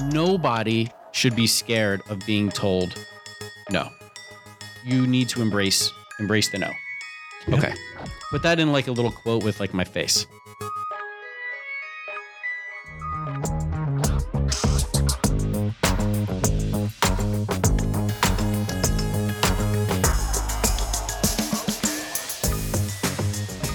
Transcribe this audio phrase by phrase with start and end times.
[0.00, 2.94] nobody should be scared of being told
[3.70, 3.88] no.
[4.84, 6.70] You need to embrace embrace the no.
[7.50, 7.74] Okay.
[8.30, 10.26] Put that in like a little quote with like my face.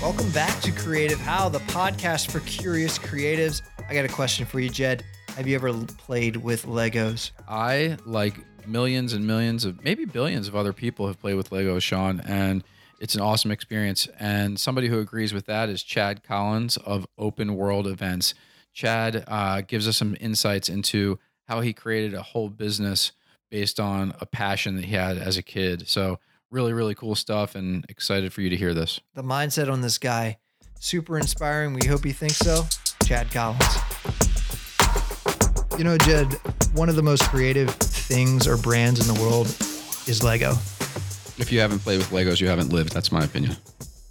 [0.01, 3.61] Welcome back to Creative How, the podcast for curious creatives.
[3.89, 5.03] I got a question for you, Jed.
[5.35, 7.31] Have you ever played with Legos?
[7.45, 8.35] I like
[8.65, 12.63] millions and millions of maybe billions of other people have played with Lego, Sean, and
[13.01, 14.07] it's an awesome experience.
[14.17, 18.33] And somebody who agrees with that is Chad Collins of Open World Events.
[18.71, 23.11] Chad uh, gives us some insights into how he created a whole business
[23.51, 25.89] based on a passion that he had as a kid.
[25.89, 26.17] So
[26.49, 29.01] really, really cool stuff, and excited for you to hear this.
[29.15, 30.37] The mindset on this guy,
[30.79, 31.73] super inspiring.
[31.73, 32.63] We hope you think so.
[33.03, 33.84] Chad Collins.
[35.77, 36.31] You know, Jed,
[36.73, 39.47] one of the most creative things or brands in the world
[40.07, 40.51] is Lego.
[41.37, 42.93] If you haven't played with Legos, you haven't lived.
[42.93, 43.57] That's my opinion.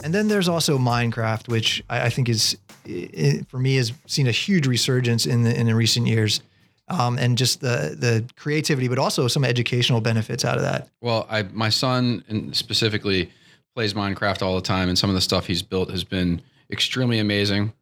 [0.02, 4.26] And then there's also Minecraft, which I, I think is, i for me, has seen
[4.26, 6.42] a huge resurgence in the in the recent years,
[6.88, 10.90] um, and just the the creativity, but also some educational benefits out of that.
[11.00, 13.30] Well, I my son specifically
[13.74, 17.20] plays Minecraft all the time, and some of the stuff he's built has been extremely
[17.20, 17.72] amazing.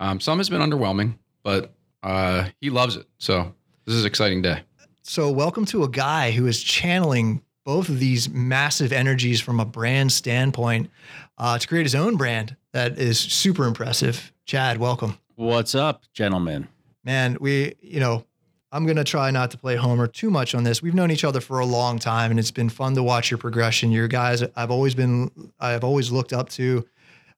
[0.00, 3.06] Um, some has been underwhelming, but uh, he loves it.
[3.18, 4.62] So this is an exciting day.
[5.02, 9.64] So, welcome to a guy who is channeling both of these massive energies from a
[9.64, 10.90] brand standpoint
[11.38, 14.32] uh, to create his own brand that is super impressive.
[14.46, 15.18] Chad, welcome.
[15.36, 16.68] What's up, gentlemen?
[17.04, 18.24] Man, we, you know,
[18.72, 20.82] I'm going to try not to play Homer too much on this.
[20.82, 23.38] We've known each other for a long time and it's been fun to watch your
[23.38, 23.90] progression.
[23.90, 25.30] Your guys, I've always been,
[25.60, 26.86] I've always looked up to.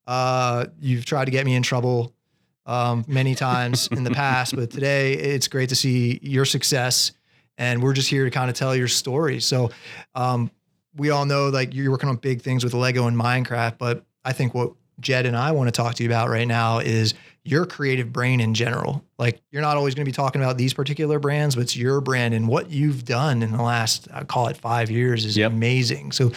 [0.06, 2.14] Uh, you've tried to get me in trouble
[2.68, 7.10] um, many times in the past, but today it's great to see your success.
[7.56, 9.40] And we're just here to kind of tell your story.
[9.40, 9.70] So,
[10.14, 10.50] um,
[10.96, 14.32] we all know like you're working on big things with Lego and Minecraft, but I
[14.32, 17.14] think what Jed and I want to talk to you about right now is
[17.44, 19.04] your creative brain in general.
[19.18, 22.00] Like you're not always going to be talking about these particular brands, but it's your
[22.00, 25.52] brand and what you've done in the last, I call it five years is Yep.
[25.52, 26.12] amazing.
[26.12, 26.32] So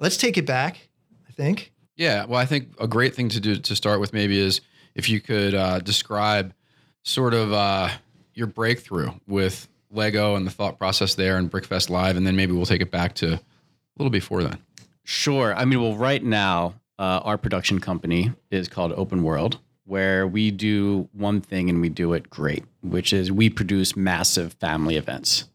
[0.00, 0.88] let's take it back,
[1.28, 1.72] I think.
[1.96, 4.62] Yeah, well, I think a great thing to do to start with maybe is
[4.94, 6.54] if you could uh, describe
[7.02, 7.88] sort of uh,
[8.34, 12.52] your breakthrough with Lego and the thought process there and Brickfest Live, and then maybe
[12.52, 13.40] we'll take it back to a
[13.98, 14.58] little before then.
[15.04, 15.54] Sure.
[15.54, 20.50] I mean, well, right now, uh, our production company is called Open World, where we
[20.50, 25.48] do one thing and we do it great, which is we produce massive family events.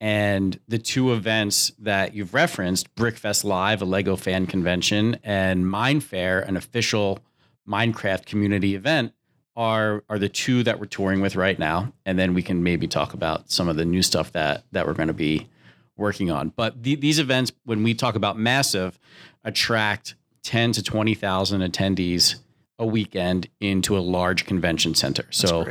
[0.00, 6.46] And the two events that you've referenced, Brickfest Live, a Lego fan convention, and MineFaire,
[6.46, 7.20] an official
[7.68, 9.12] Minecraft community event,
[9.56, 11.92] are are the two that we're touring with right now.
[12.04, 14.94] And then we can maybe talk about some of the new stuff that that we're
[14.94, 15.48] going to be
[15.96, 16.48] working on.
[16.48, 18.98] But the, these events, when we talk about massive,
[19.44, 22.36] attract ten to twenty thousand attendees
[22.78, 25.24] a weekend into a large convention center.
[25.30, 25.64] so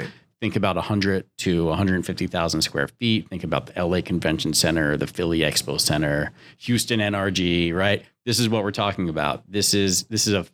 [0.43, 3.29] think about 100 to 150,000 square feet.
[3.29, 8.03] Think about the LA Convention Center, the Philly Expo Center, Houston NRG, right?
[8.25, 9.49] This is what we're talking about.
[9.49, 10.45] This is this is a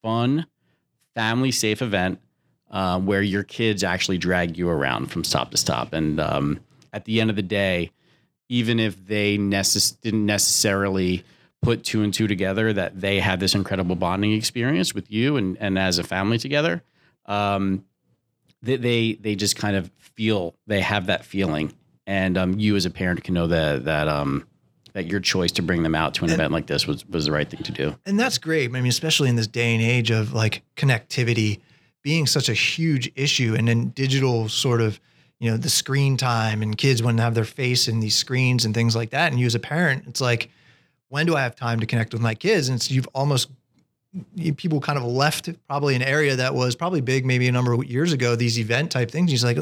[0.00, 0.46] fun,
[1.14, 2.20] family safe event
[2.70, 5.92] uh, where your kids actually drag you around from stop to stop.
[5.92, 6.60] And um,
[6.92, 7.90] at the end of the day,
[8.48, 11.24] even if they necess- didn't necessarily
[11.60, 15.56] put two and two together, that they had this incredible bonding experience with you and,
[15.58, 16.82] and as a family together,
[17.26, 17.84] um,
[18.62, 21.72] they, they they just kind of feel they have that feeling,
[22.06, 24.46] and um, you as a parent can know that that um,
[24.92, 27.32] that your choice to bring them out to an event like this was was the
[27.32, 27.96] right thing to do.
[28.04, 28.68] And that's great.
[28.68, 31.60] I mean, especially in this day and age of like connectivity
[32.02, 35.00] being such a huge issue and then digital sort of,
[35.38, 38.64] you know, the screen time and kids want to have their face in these screens
[38.64, 39.30] and things like that.
[39.30, 40.50] And you as a parent, it's like,
[41.08, 42.68] when do I have time to connect with my kids?
[42.68, 43.48] And it's, you've almost
[44.56, 47.82] people kind of left probably an area that was probably big maybe a number of
[47.84, 49.56] years ago these event type things he's like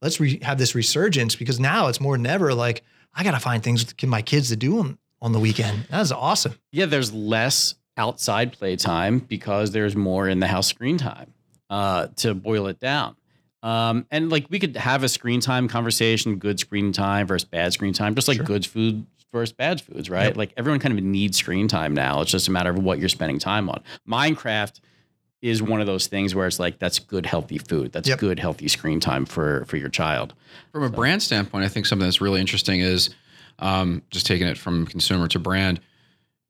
[0.00, 2.82] let's re- have this resurgence because now it's more than ever like
[3.14, 6.54] i gotta find things with my kids to do on, on the weekend that's awesome
[6.72, 11.32] Yeah, there's less outside play time because there's more in the house screen time.
[11.70, 13.16] Uh, to boil it down,
[13.62, 17.72] um, and like we could have a screen time conversation, good screen time versus bad
[17.72, 18.44] screen time, just like Sure.
[18.44, 20.26] good food versus bad foods, right?
[20.26, 20.36] Yep.
[20.36, 22.20] Like everyone kind of needs screen time now.
[22.20, 23.82] It's just a matter of what you're spending time on.
[24.06, 24.80] Minecraft
[25.42, 27.92] is one of those things where it's like that's good healthy food.
[27.92, 28.18] That's Yep.
[28.20, 30.32] good healthy screen time for for your child.
[30.70, 33.10] From a brand standpoint, I think something that's really interesting is
[33.58, 35.80] um, just taking it from consumer to brand.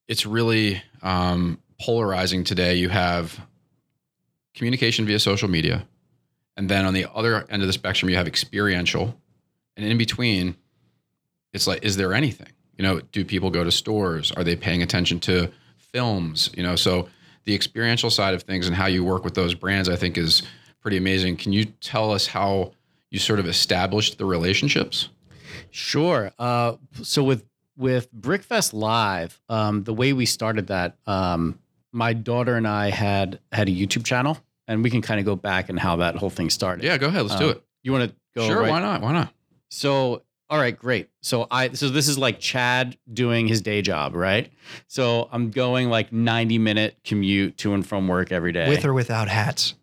[0.09, 2.75] It's really um, polarizing today.
[2.77, 3.41] You have
[4.55, 5.87] communication via social media,
[6.57, 9.19] and then on the other end of the spectrum, you have experiential,
[9.77, 10.55] And in between,
[11.55, 12.49] it's like, is there anything?
[12.77, 14.33] You know, do people go to stores?
[14.33, 16.51] Are they paying attention to films?
[16.55, 17.09] You know, so
[17.45, 20.43] the experiential side of things and how you work with those brands, I think, is
[20.81, 21.37] pretty amazing.
[21.37, 22.73] Can you tell us how
[23.11, 25.09] you sort of established the relationships?
[25.71, 26.33] Sure.
[26.39, 27.45] Uh, so with
[27.77, 31.59] with Brickfest Live, um, the way we started that, um,
[31.91, 34.39] my daughter and I had had a YouTube channel,
[34.69, 36.85] and we can kind of go back and how that whole thing started.
[36.85, 37.23] Yeah, go ahead.
[37.23, 37.63] Let's do Um, it.
[37.83, 38.47] You want to go?
[38.47, 38.61] Sure.
[38.61, 39.01] right- Why not?
[39.01, 39.33] Why not?
[39.71, 40.23] So,
[40.53, 41.09] all right, great.
[41.23, 44.53] So I so this is like Chad doing his day job, right?
[44.87, 48.69] So I'm going like 90 minute commute to and from work every day.
[48.69, 49.75] With or without hats.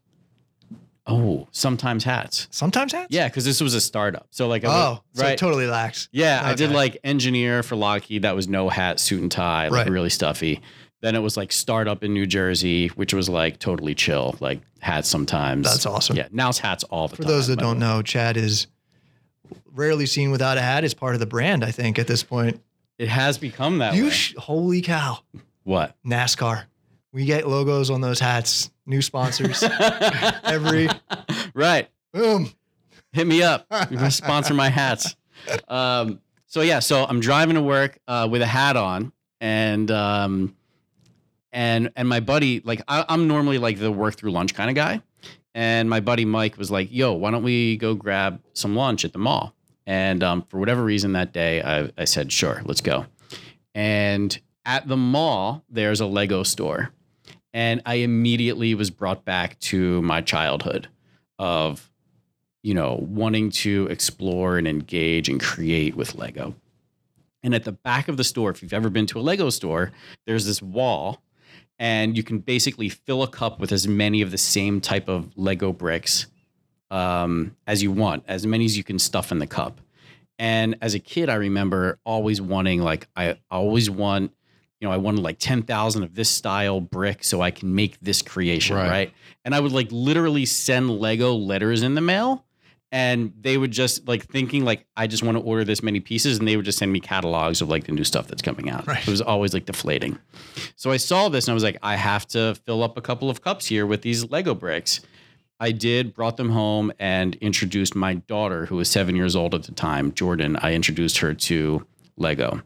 [1.07, 2.48] oh, sometimes hats.
[2.51, 3.07] Sometimes hats.
[3.10, 4.27] Yeah, because this was a startup.
[4.30, 5.38] So like, I Oh, so right.
[5.39, 6.07] totally lax.
[6.12, 8.22] Yeah, I did like engineer for Lockheed.
[8.22, 9.92] That was no hat, suit and tie, like Right.
[9.92, 10.62] really stuffy.
[11.01, 15.10] Then it was like startup in New Jersey, which was like totally chill, like hats
[15.10, 15.65] sometimes.
[15.65, 16.15] That's awesome.
[16.15, 17.30] Yeah, now it's hats all the For time.
[17.30, 18.68] For those that don't know, Chad is
[19.74, 20.83] rarely seen without a hat.
[20.83, 22.62] is part of the brand, I think, at this point.
[22.98, 24.10] it has become that You way.
[24.12, 25.19] sh- holy cow.
[25.63, 25.95] what?
[26.06, 26.63] NASCAR.
[27.12, 29.63] We get logos on those hats, new sponsors.
[30.44, 30.89] Every-
[31.54, 31.89] right.
[32.13, 32.51] Boom.
[33.13, 33.66] hit me up.
[33.92, 35.16] You can sponsor my hats.
[35.68, 40.56] Um, so yeah, so I'm driving to work uh, with a hat on, and um,
[41.51, 44.75] and and my buddy, like I, I'm normally like the work through lunch kind of
[44.75, 45.01] guy,
[45.56, 49.13] and my buddy Mike was like, "Yo, why don't we go grab some lunch at
[49.13, 49.54] the mall?"
[49.89, 53.07] And um, for whatever reason that day, I, I said, "Sure, let's go."
[53.74, 56.91] And at the mall, there's a Lego store,
[57.53, 60.88] and I immediately was brought back to my childhood
[61.39, 61.89] of
[62.62, 66.53] you know, wanting to explore and engage and create with Lego.
[67.41, 69.91] And at the back of the store, if you've ever been to a Lego store,
[70.27, 71.21] there's this wall,
[71.77, 75.31] and you can basically fill a cup with as many of the same type of
[75.38, 76.27] Lego bricks
[76.91, 79.80] um, as you want, as many as you can stuff in the cup.
[80.38, 84.31] And as a kid, I remember always wanting, like, I always want,
[84.80, 88.21] you know, I wanted like 10,000 of this style brick so I can make this
[88.21, 88.89] creation, Right.
[88.89, 89.13] right?
[89.44, 92.45] And I would like literally send Lego letters in the mail
[92.91, 96.39] and they would just like thinking like I just want to order this many pieces
[96.39, 98.88] and they would just send me catalogs of like the new stuff that's coming out.
[98.88, 99.06] Right.
[99.06, 100.18] It was always like deflating.
[100.75, 103.30] So I saw this and I was like I have to fill up a couple
[103.30, 105.01] of cups here with these Lego bricks.
[105.59, 109.63] I did, brought them home and introduced my daughter who was 7 years old at
[109.63, 110.56] the time, Jordan.
[110.57, 111.85] I introduced her to
[112.17, 112.61] Lego.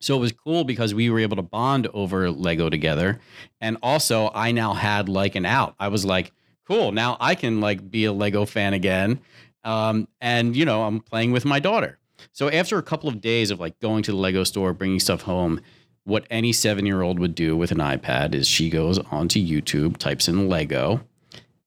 [0.00, 3.20] So it was cool because we were able to bond over Lego together.
[3.60, 5.74] And also I now had like an out.
[5.78, 6.32] I was like,
[6.66, 9.20] cool, now I can like be a Lego fan again.
[9.64, 11.98] Um, and you know, I'm playing with my daughter.
[12.32, 15.22] So after a couple of days of like going to the Lego store, bringing stuff
[15.22, 15.60] home,
[16.04, 19.96] what any seven year old would do with an iPad is she goes onto YouTube,
[19.96, 21.00] types in Lego,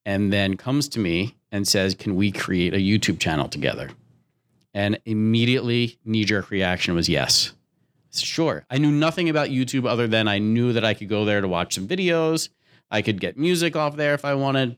[0.10, 3.92] and then comes to me and says, Can we create a YouTube channel together?
[4.74, 7.54] And immediately, knee jerk reaction was yes.
[8.12, 8.66] Sure.
[8.72, 11.48] I knew nothing about YouTube other than I knew that I could go there to
[11.48, 12.50] watch some videos.
[12.90, 14.78] I could get music off there if I wanted.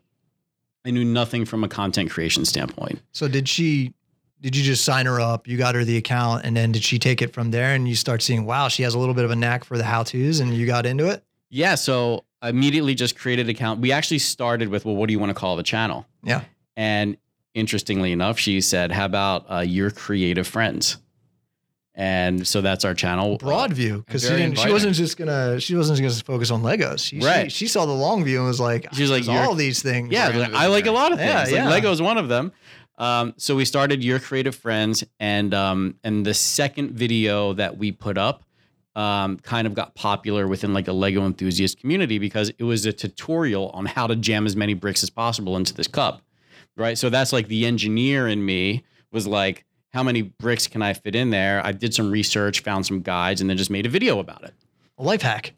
[0.84, 3.02] I knew nothing from a content creation standpoint.
[3.14, 3.94] So did she
[4.42, 5.48] did you just sign her up?
[5.48, 7.96] You got her the account and then did she take it from there and you
[7.96, 10.54] start seeing, wow, she has a little bit of a knack for the how-tos and
[10.54, 11.24] you got into it?
[11.50, 13.80] Yeah, so I immediately just created an account.
[13.82, 16.06] We actually started with, well, what do you want to call the channel?
[16.24, 16.44] Yeah.
[16.76, 17.18] And
[17.54, 20.98] interestingly enough, she said, how about uh, your creative friends?
[21.94, 23.38] And so that's our channel.
[23.38, 24.04] Broad view.
[24.08, 27.06] Because she didn't she wasn't just gonna she wasn't just gonna focus on Legos.
[27.06, 27.52] She, Right.
[27.52, 30.10] she, she saw the long view and was like, She was like, all these things.
[30.12, 31.52] Yeah, like, I like a lot of Yeah, things.
[31.56, 31.66] yeah.
[31.66, 32.54] Like Lego's one of them.
[32.98, 37.92] Um, so we started Your Creative Friends, and um, and the second video that we
[37.92, 38.44] put up
[38.96, 42.92] um, kind of got popular within like a Lego enthusiast community because it was a
[42.94, 46.22] tutorial on how to jam as many bricks as possible into this cup,
[46.76, 46.98] right?
[46.98, 51.16] So that's like the engineer in me was like, how many bricks can I fit
[51.16, 51.66] in there?
[51.66, 54.54] I did some research, found some guides, and then just made a video about it.
[54.98, 55.54] A life hack.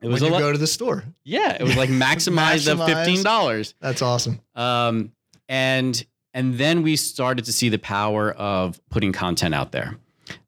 [0.00, 1.04] It was when a you lo- go to the store.
[1.24, 3.74] yeah, it was like maximize the fifteen dollars.
[3.80, 4.40] That's awesome.
[4.54, 5.12] Um,
[5.48, 6.04] and
[6.34, 9.96] and then we started to see the power of putting content out there.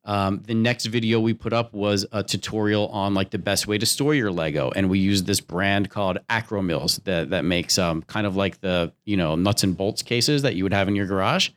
[0.05, 3.79] Um, the next video we put up was a tutorial on like the best way
[3.79, 8.03] to store your Lego, and we used this brand called Akro-Mils that that makes um,
[8.03, 10.97] kind of like the you know nuts and bolts cases that you would have in
[10.97, 11.51] your garage.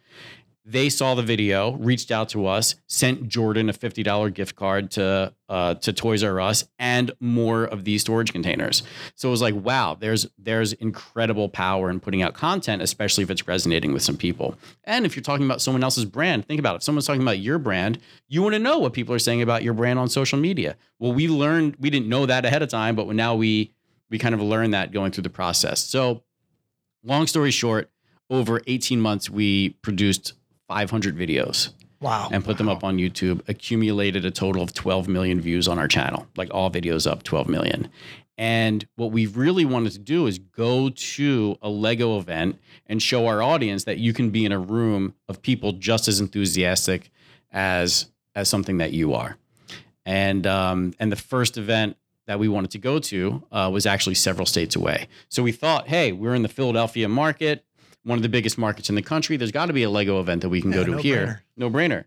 [0.65, 4.91] They saw the video, reached out to us, sent Jordan a fifty dollar gift card
[4.91, 8.81] to uh, to Toys R Us, and more of these storage containers.
[9.15, 13.29] So it was like, wow, there's there's incredible power in putting out content, especially if
[13.29, 14.55] it's resonating with some people.
[14.85, 16.77] And if you're talking about someone else's brand, think about it.
[16.77, 19.63] If someone's talking about your brand, you want to know what people are saying about
[19.63, 20.77] your brand on social media.
[20.97, 23.73] Well, we learned we didn't know that ahead of time, but now we
[24.09, 25.83] we kind of learned that going through the process.
[25.83, 26.23] So,
[27.03, 27.89] long story short,
[28.29, 30.33] over 18 months, we produced
[30.73, 31.69] 500 videos
[32.01, 32.29] Wow.
[32.31, 35.87] and put them up on YouTube, accumulated a total of 12 million views on our
[35.87, 37.89] channel, like all videos up 12 million.
[38.37, 43.27] And what we really wanted to do is go to a Lego event and show
[43.27, 47.11] our audience that you can be in a room of people just as enthusiastic
[47.51, 49.37] as as something that you are.
[50.05, 54.15] And um, and the first event that we wanted to go to uh, was actually
[54.15, 55.07] several states away.
[55.29, 57.63] So we thought, hey, we're in the Philadelphia market,
[58.03, 59.37] one of the biggest markets in the country.
[59.37, 61.25] There's got to be a Lego event that we can Yeah, go to no here.
[61.25, 61.39] brainer.
[61.57, 62.03] No brainer.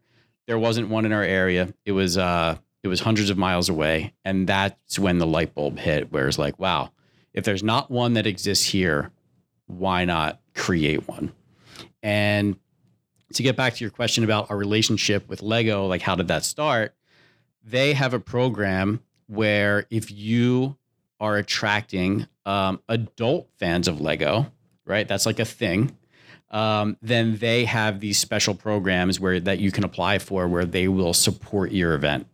[0.47, 1.73] There wasn't one in our area.
[1.85, 5.79] It was uh, it was hundreds of miles away, and that's when the light bulb
[5.79, 6.12] hit.
[6.12, 6.93] Where it's like, wow,
[7.33, 9.11] if there's not one that exists here,
[9.67, 11.33] why not create one?
[12.03, 12.57] And
[13.35, 16.45] to get back to your question about our relationship with Lego, like how did that
[16.45, 16.95] start?
[17.65, 20.76] They have a program where if you
[21.19, 24.53] are attracting um, adult fans of Lego,
[24.87, 25.07] right?
[25.07, 25.97] That's like a thing.
[26.50, 30.88] Um, then they have these special programs where that you can apply for where they
[30.88, 32.28] will support your event.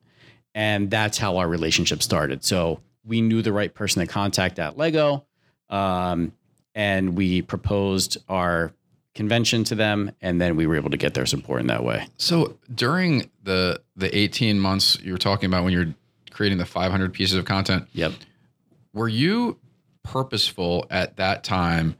[0.55, 2.45] And that's how our relationship started.
[2.45, 5.25] So we knew the right person to contact at Lego.
[5.71, 6.33] Um,
[6.75, 8.73] and we proposed our
[9.15, 12.07] convention to them and then we were able to get their support in that way.
[12.17, 15.95] So during the the 18 months you were talking about when you're
[16.31, 18.13] creating the 500 pieces of content, Yep.
[18.95, 19.59] were you
[20.03, 21.95] purposeful at that time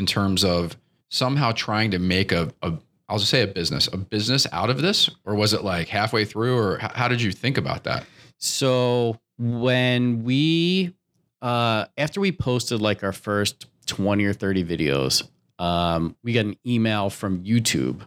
[0.00, 0.76] in terms of
[1.10, 2.72] somehow trying to make a, a
[3.08, 6.24] I'll just say a business, a business out of this, or was it like halfway
[6.24, 8.04] through, or how did you think about that?
[8.38, 10.94] So when we
[11.42, 15.28] uh after we posted like our first 20 or 30 videos,
[15.58, 18.00] um, we got an email from YouTube.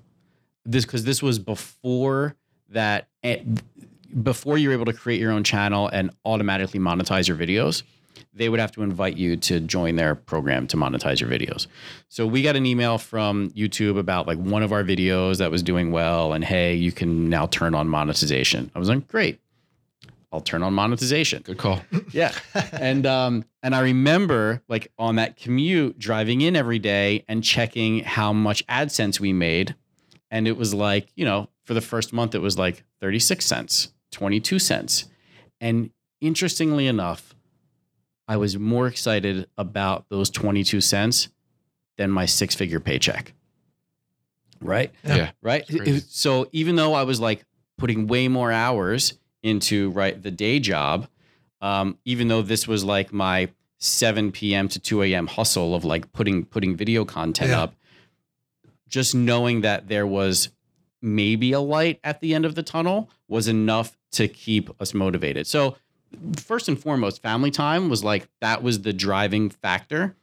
[0.65, 2.35] This because this was before
[2.69, 3.43] that eh,
[4.23, 7.83] before you were able to create your own channel and automatically monetize your videos.
[8.33, 11.67] They would have to invite you to join their program to monetize your videos.
[12.09, 15.61] So we got an email from YouTube about like one of our videos that was
[15.63, 18.71] doing well, and hey, you can now turn on monetization.
[18.75, 19.39] I was like, great.
[20.31, 21.43] I'll turn on monetization.
[21.43, 21.81] Good call.
[22.11, 22.33] Yeah.
[22.73, 27.99] and um and I remember like on that commute driving in every day and checking
[27.99, 29.75] how much AdSense we made.
[30.31, 33.93] And it was like, you know, for the first month it was like 36 cents,
[34.11, 35.05] 22 cents.
[35.61, 37.32] And interestingly enough,
[38.27, 41.29] I was more excited about those 22 cents
[41.97, 43.33] than my six-figure paycheck.
[44.61, 44.91] Right?
[45.03, 45.15] Yeah.
[45.15, 45.31] Yeah.
[45.41, 45.61] right?
[45.67, 45.97] It's crazy.
[45.97, 47.45] It- So even though I was like
[47.77, 51.07] putting way more hours into right the day job,
[51.61, 53.49] um, even though this was like my
[53.79, 54.69] 7 p.m.
[54.69, 55.27] to 2 a.m.
[55.27, 57.63] hustle of like putting putting video content Yeah.
[57.63, 57.75] up,
[58.87, 60.49] just knowing that there was
[61.01, 65.45] maybe a light at the end of the tunnel was enough to keep us motivated.
[65.47, 65.75] So
[66.37, 70.15] first and foremost, family time was like that was the driving factor.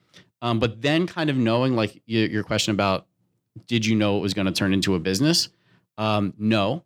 [0.42, 3.06] Um, but then kind of knowing like your, your question about
[3.66, 5.48] did you know it was going to turn into a business?
[5.98, 6.84] Um, no,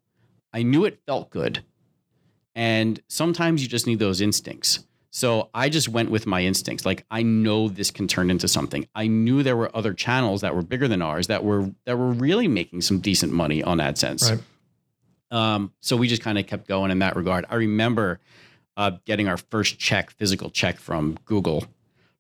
[0.52, 1.62] I knew it felt good.
[2.54, 4.84] And sometimes you just need those instincts.
[5.10, 6.84] So I just went with my instincts.
[6.84, 8.88] Like I know this can turn into something.
[8.96, 12.10] I knew there were other channels that were bigger than ours that were that were
[12.10, 14.28] really making some decent money on AdSense.
[14.28, 14.40] Right.
[15.30, 17.46] Um, so we just kind of kept going in that regard.
[17.48, 18.20] I remember
[18.76, 21.64] uh, getting our first check, physical check from Google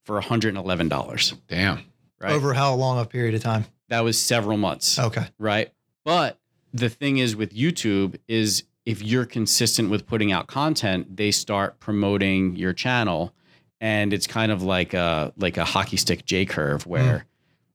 [0.04, 1.38] for $111.
[1.48, 1.80] Damn.
[2.20, 2.32] Right.
[2.32, 3.66] Over how long a period of time?
[3.88, 5.26] that was several months Okay.
[5.38, 5.70] right?
[6.04, 6.38] But
[6.72, 11.78] the thing is with YouTube is if you're consistent with putting out content, they start
[11.80, 13.32] promoting your channel,
[13.80, 17.26] and it's kind of like a like a hockey stick J curve where,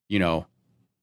[0.08, 0.46] you know,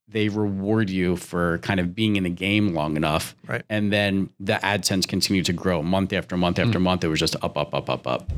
[0.09, 3.63] they reward you for kind of being in the game long enough, Right.
[3.69, 6.83] And then the AdSense continued to grow month after month after mm.
[6.83, 7.05] month.
[7.05, 8.31] It was just up, up, up, up, up.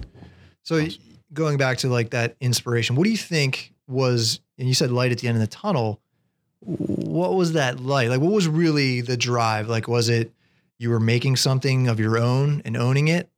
[0.62, 0.86] So
[1.32, 5.10] going back to like that inspiration, what do you think was, and you said light
[5.12, 6.00] at the end of the tunnel.
[6.60, 8.10] What was that light?
[8.10, 9.68] Like, what was really the drive?
[9.68, 10.32] Like, was it
[10.78, 13.28] you were making something of your own and owning it?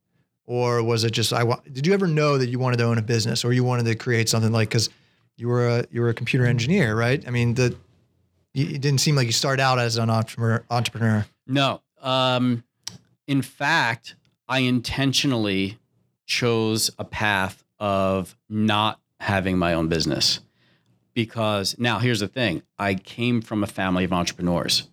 [0.45, 2.97] Or was it just, I wa- did you ever know that you wanted to own
[2.97, 4.89] a business or you wanted to create something like, cause
[5.37, 7.25] you were a, you were a computer engineer, right?
[7.25, 7.75] I mean, the,
[8.53, 11.25] it didn't seem like you started out as an entrepreneur, entrepreneur.
[11.47, 11.81] No.
[12.01, 12.63] Um,
[13.27, 14.15] in fact,
[14.47, 15.77] I intentionally
[16.25, 20.39] chose a path of not having my own business
[21.13, 24.87] because now here's the thing I came from a family of entrepreneurs.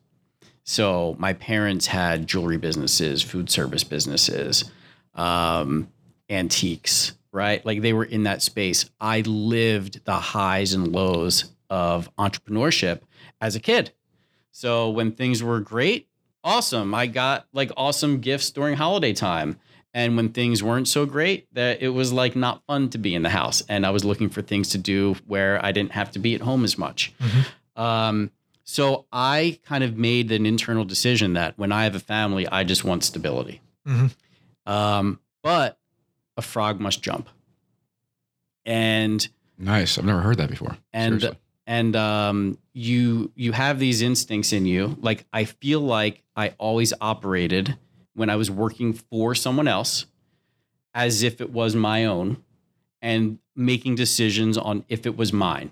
[0.64, 4.70] So my parents had jewelry businesses, food service businesses,
[5.14, 5.88] um,
[6.28, 7.64] antiques, right?
[7.64, 8.90] Like they were in that space.
[9.00, 13.00] I lived the highs and lows of entrepreneurship
[13.40, 13.92] as a kid.
[14.50, 16.08] So when things were great,
[16.44, 16.94] awesome.
[16.94, 19.58] I got like awesome gifts during holiday time.
[19.94, 23.22] And when things weren't so great, that it was like not fun to be in
[23.22, 23.62] the house.
[23.68, 26.40] And I was looking for things to do where I didn't have to be at
[26.42, 27.12] home as much.
[27.76, 28.30] Um,
[28.64, 32.64] So I kind of made an internal decision that when I have a family, I
[32.64, 33.62] just want stability.
[33.86, 34.10] Mhm.
[34.66, 35.78] Um, but
[36.36, 37.30] a frog must jump.
[38.66, 39.26] And
[39.56, 39.96] Nice.
[39.98, 40.76] I've never heard that before.
[40.92, 41.40] and Seriously.
[41.68, 44.96] And um, you you have these instincts in you.
[45.00, 47.76] Like I feel like I always operated
[48.14, 50.06] when I was working for someone else
[50.94, 52.42] as if it was my own,
[53.02, 55.70] and making decisions on if it was mine,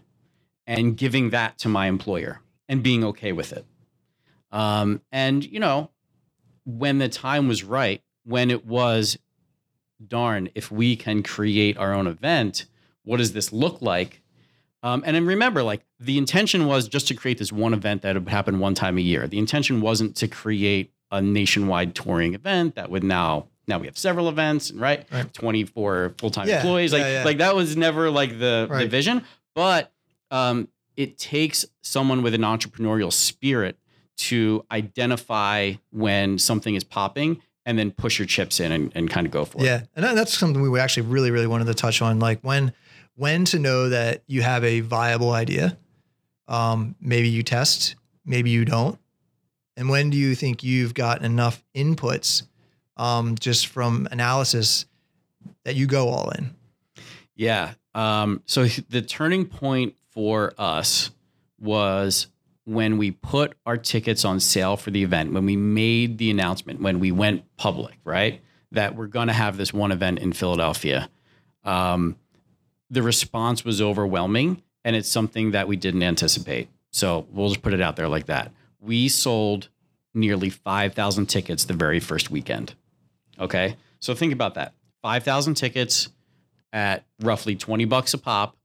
[0.67, 3.65] and giving that to my employer and being okay with it.
[4.53, 5.91] Um, and you know,
[6.67, 9.17] when the time was right, when it was,
[10.07, 12.67] darn, if we can create our own event,
[13.03, 14.21] what does this look like?
[14.87, 18.15] Um, and then remember, like the intention was just to create this one event that
[18.15, 19.27] would happen one time a year.
[19.27, 23.99] The intention wasn't to create a nationwide touring event that would now now we have
[23.99, 25.05] several events, right?
[25.11, 25.33] Right.
[25.35, 26.93] Twenty four full time Yeah, employees.
[26.93, 27.25] Like yeah, yeah.
[27.25, 29.25] like that was never like the the vision.
[29.57, 29.93] But
[30.31, 33.77] um, it takes someone with an entrepreneurial spirit
[34.19, 39.27] to identify when something is popping and then push your chips in and, and kind
[39.27, 39.65] of go for it.
[39.65, 42.21] Yeah, and that's something we actually really, really wanted to touch on.
[42.21, 42.73] Like when,
[43.17, 45.77] when to know that you have a viable idea.
[46.49, 48.99] Um, maybe you test, maybe you don't,
[49.77, 52.45] and when do you think you've got enough inputs,
[52.97, 54.87] um, just from analysis,
[55.65, 56.55] that you go all in?
[57.35, 57.75] Yeah.
[57.95, 61.11] Um, so the turning point for us
[61.59, 62.29] was
[62.65, 66.81] when we put our tickets on sale for the event, when we made the announcement,
[66.81, 68.41] when we went public, right?
[68.73, 71.09] That we're going to have this one event in Philadelphia.
[71.65, 72.17] Um,
[72.91, 76.69] the response was overwhelming, and it's something that we didn't anticipate.
[76.93, 78.53] So we'll just put it out there like that.
[78.81, 79.69] We sold
[80.15, 82.75] nearly 5,000 tickets the very first weekend.
[83.39, 83.77] Okay.
[84.01, 86.09] So think about that 5,000 tickets
[86.73, 88.57] at roughly 20 bucks a pop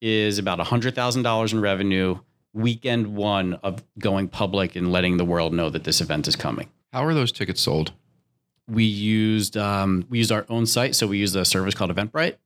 [0.00, 2.18] is about $100,000 in revenue
[2.52, 6.68] weekend one of going public and letting the world know that this event is coming.
[6.92, 7.92] How are those tickets sold?
[8.68, 12.36] We used um, we used our own site, so we used a service called Eventbrite,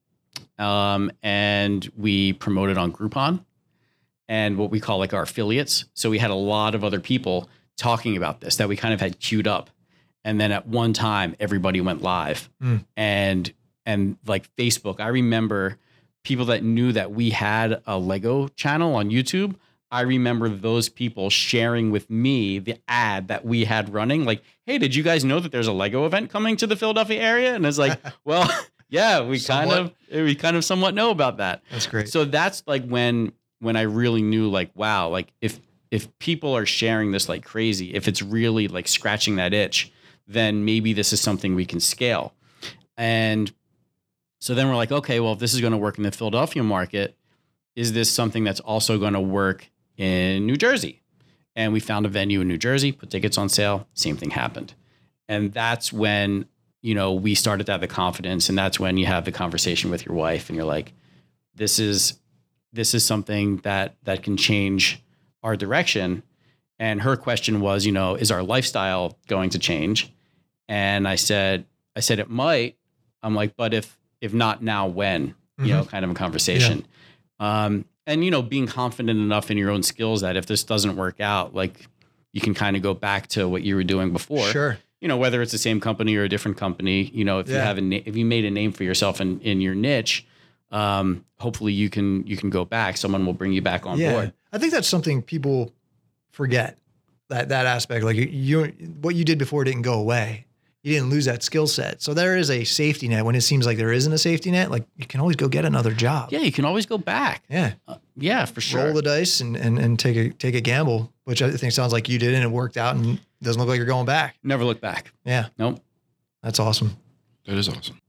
[0.58, 3.44] um, and we promoted on Groupon
[4.28, 5.84] and what we call like our affiliates.
[5.94, 9.00] So we had a lot of other people talking about this that we kind of
[9.00, 9.70] had queued up,
[10.24, 12.84] and then at one time everybody went live, Mm.
[12.96, 13.52] and
[13.84, 15.78] and like Facebook, I remember
[16.24, 19.54] people that knew that we had a Lego channel on YouTube.
[19.92, 24.24] I remember those people sharing with me the ad that we had running.
[24.24, 27.20] Like, hey, did you guys know that there's a Lego event coming to the Philadelphia
[27.22, 27.54] area?
[27.54, 28.50] And it's like, well,
[28.88, 31.62] yeah, we kind of eh, we kind of somewhat know about that.
[31.70, 32.08] That's great.
[32.08, 36.66] So that's like when when I really knew like wow, like if if people are
[36.66, 39.92] sharing this like crazy, if it's really like scratching that itch,
[40.26, 42.34] then maybe this is something we can scale.
[42.96, 43.52] And
[44.40, 46.62] so then we're like, okay, well, if this is going to work in the Philadelphia
[46.62, 47.16] market,
[47.74, 51.02] is this something that's also going to work in New Jersey?
[51.54, 54.74] And we found a venue in New Jersey, put tickets on sale, same thing happened.
[55.28, 56.46] And that's when,
[56.82, 59.90] you know, we started to have the confidence and that's when you have the conversation
[59.90, 60.92] with your wife and you're like,
[61.54, 62.18] this is
[62.72, 65.02] this is something that that can change
[65.42, 66.22] our direction.
[66.78, 70.12] And her question was, you know, is our lifestyle going to change?
[70.68, 72.76] And I said, I said it might.
[73.22, 75.34] I'm like, but if if not now, when?
[75.58, 76.86] You know, kind of a conversation.
[77.40, 80.96] Um, and you know, being confident enough in your own skills that if this doesn't
[80.96, 81.86] work out, like
[82.32, 84.46] you can kind of go back to what you were doing before.
[84.48, 84.78] sure.
[85.00, 87.10] You know, whether it's the same company or a different company.
[87.12, 89.40] You know, if you have a na- if you made a name for yourself in
[89.40, 90.26] in your niche,
[90.70, 92.96] um, hopefully you can you can go back.
[92.96, 94.12] Someone will bring you back on yeah.
[94.12, 94.32] board.
[94.52, 95.72] I think that's something people
[96.30, 96.78] forget
[97.28, 98.04] that that aspect.
[98.04, 98.64] Like you, you,
[99.00, 100.46] what you did before didn't go away.
[100.86, 102.00] You didn't lose that skill set.
[102.00, 104.70] So there is a safety net when it seems like there isn't a safety net.
[104.70, 106.28] Like you can always go get another job.
[106.30, 107.42] Yeah, you can always go back.
[107.50, 107.72] Yeah.
[107.88, 108.84] Uh, yeah, for sure.
[108.84, 111.92] Roll the dice and, and and take a take a gamble, which I think sounds
[111.92, 114.36] like you did and it worked out and doesn't look like you're going back.
[114.44, 115.10] Never look back.
[115.24, 115.48] Yeah.
[115.58, 115.80] Nope.
[116.44, 116.96] That's awesome.
[117.46, 118.00] That is awesome.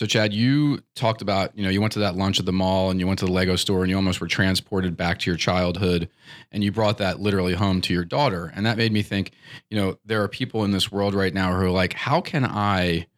[0.00, 2.90] So, Chad, you talked about, you know, you went to that lunch at the mall
[2.90, 5.36] and you went to the Lego store and you almost were transported back to your
[5.36, 6.08] childhood
[6.50, 8.50] and you brought that literally home to your daughter.
[8.56, 9.32] And that made me think,
[9.68, 12.46] you know, there are people in this world right now who are like, how can
[12.46, 13.08] I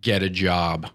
[0.00, 0.88] get a job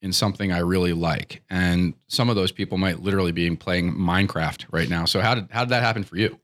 [0.00, 1.42] in something I really like?
[1.50, 5.06] And some of those people might literally be playing Minecraft right now.
[5.06, 6.38] So, how did, how did that happen for you?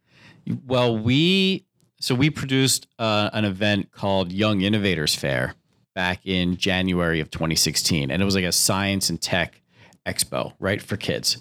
[0.67, 1.67] Well, we
[2.01, 5.55] so we produced uh, an event called Young Innovators Fair
[5.95, 9.61] back in January of 2016, and it was like a science and tech
[10.07, 11.39] expo, right, for kids.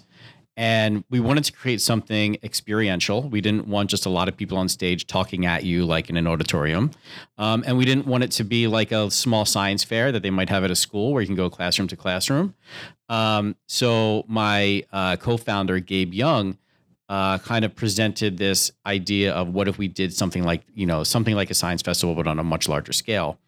[0.54, 3.22] And we wanted to create something experiential.
[3.22, 6.16] We didn't want just a lot of people on stage talking at you like in
[6.18, 6.90] an auditorium.
[7.38, 10.30] Um, and we didn't want it to be like a small science fair that they
[10.30, 12.54] might have at a school where you can go classroom to classroom.
[13.08, 16.58] Um, so my uh, co founder, Gabe Young,
[17.08, 21.04] uh, kind of presented this idea of what if we did something like you know
[21.04, 23.38] something like a science festival but on a much larger scale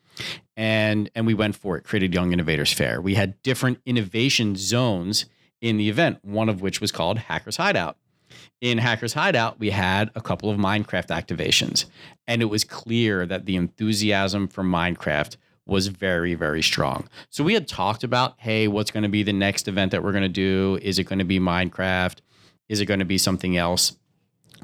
[0.57, 3.00] and and we went for it created young innovators fair.
[3.00, 5.27] We had different innovation zones
[5.61, 7.96] in the event one of which was called hackers hideout.
[8.61, 11.87] In hackers hideout we had a couple of minecraft activations
[12.27, 17.09] and it was clear that the enthusiasm for minecraft was very very strong.
[17.31, 20.12] So we had talked about hey what's going to be the next event that we're
[20.12, 20.79] going to do?
[20.83, 22.18] Is it going to be minecraft?
[22.68, 23.96] Is it going to be something else?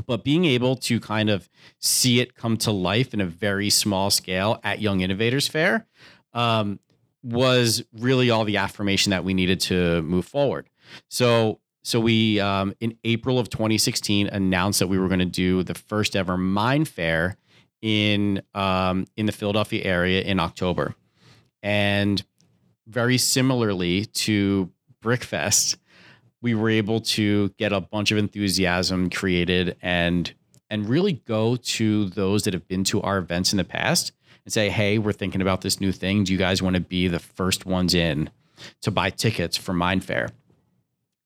[0.06, 4.10] But being able to kind of see it come to life in a very small
[4.10, 5.86] scale at Young Innovators Fair
[6.32, 6.80] um,
[7.22, 10.68] was really all the affirmation that we needed to move forward.
[11.08, 15.62] So, so we um, in April of 2016 announced that we were going to do
[15.62, 17.36] the first ever MineFaire
[17.82, 20.94] in um, in the Philadelphia area in October,
[21.62, 22.22] and
[22.86, 24.70] very similarly to
[25.02, 25.76] Brickfest,
[26.42, 30.32] we were able to get a bunch of enthusiasm created and
[30.72, 34.12] and really go to those that have been to our events in the past
[34.44, 36.24] and say, "Hey, we're thinking about this new thing.
[36.24, 38.30] Do you guys want to be the first ones in
[38.82, 40.30] to buy tickets for MineFaire?"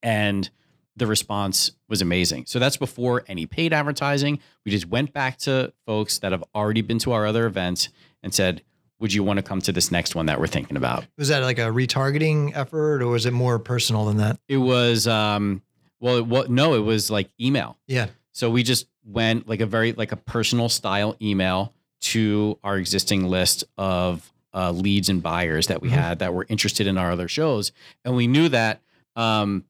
[0.01, 0.49] And
[0.95, 2.45] the response was amazing.
[2.47, 4.39] So that's before any paid advertising.
[4.63, 7.89] We just went back to folks that have already been to our other events
[8.23, 8.63] and said,
[8.99, 11.05] would you want to come to this next one that we're thinking about?
[11.17, 14.39] Was that like a retargeting effort or was it more personal than that?
[14.47, 15.61] It was, um,
[15.99, 17.77] well, it was, no, it was like email.
[17.87, 18.07] Yeah.
[18.31, 23.27] So we just went like a very, like a personal style email to our existing
[23.27, 25.97] list of uh, leads and buyers that we mm-hmm.
[25.97, 27.71] had that were interested in our other shows.
[28.03, 28.81] And we knew that,
[29.15, 29.65] um,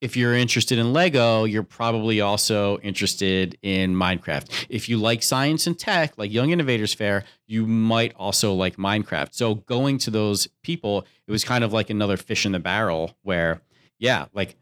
[0.00, 4.66] if you're interested in Lego, you're probably also interested in Minecraft.
[4.68, 9.34] If you like science and tech, like Young Innovators Fair, you might also like Minecraft.
[9.34, 13.14] So going to those people, it was kind of like another fish in the barrel
[13.22, 13.60] where,
[13.98, 14.56] yeah, like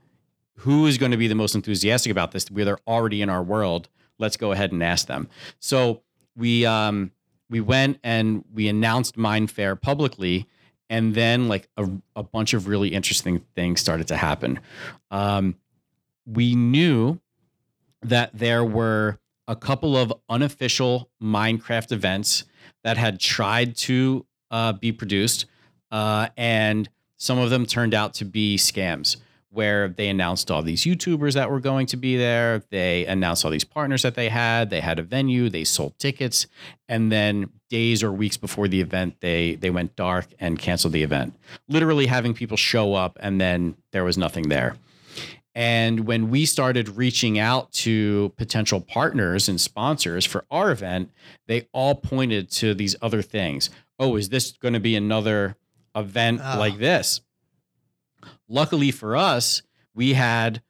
[0.56, 2.50] who is going to be the most enthusiastic about this?
[2.50, 3.88] Where they're already in our world.
[4.18, 5.28] Let's go ahead and ask them.
[5.60, 6.02] So
[6.36, 7.12] we um
[7.48, 10.46] we went and we announced MineFaire publicly
[10.90, 14.60] and then like a, a bunch of really interesting things started to happen.
[15.10, 15.56] Um,
[16.26, 17.20] we knew
[18.02, 22.44] that there were a couple of unofficial minecraft events
[22.84, 25.46] that had tried to uh, be produced
[25.90, 29.16] uh, and some of them turned out to be scams
[29.50, 32.62] where they announced all these YouTubers that were going to be there.
[32.70, 34.70] They announced all these partners that they had.
[34.70, 35.48] They had a venue.
[35.48, 36.46] They sold tickets,
[36.88, 41.02] and then days or weeks before the event, they they went dark and canceled the
[41.02, 41.34] event.
[41.68, 44.76] Literally having people show up, and then there was nothing there.
[45.54, 51.10] And when we started reaching out to potential partners and sponsors for our event,
[51.48, 53.70] they all pointed to these other things.
[53.98, 55.56] Oh, is this going to be another
[55.96, 56.58] event oh.
[56.60, 57.22] like this?
[58.48, 59.62] Luckily for us,
[59.94, 60.62] we had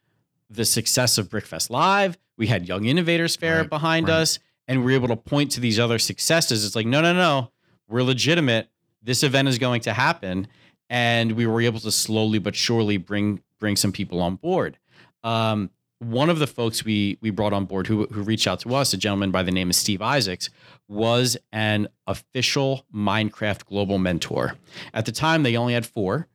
[0.51, 2.19] the success of Brickfest Live.
[2.37, 4.17] We had Young Innovators Fair right, behind right.
[4.19, 6.65] us, and we were able to point to these other successes.
[6.65, 7.53] It's like, no, no, no,
[7.89, 8.69] we're legitimate.
[9.03, 10.49] This event is going to happen,
[10.91, 14.79] and we were able to slowly but surely bring bring some people on board.
[15.25, 18.75] Um, one of the folks we we brought on board who who reached out to
[18.75, 20.51] us, a gentleman by the name of Steve Isaacs,
[20.89, 24.55] was an official Minecraft global mentor.
[24.95, 26.29] At the time, they only had four.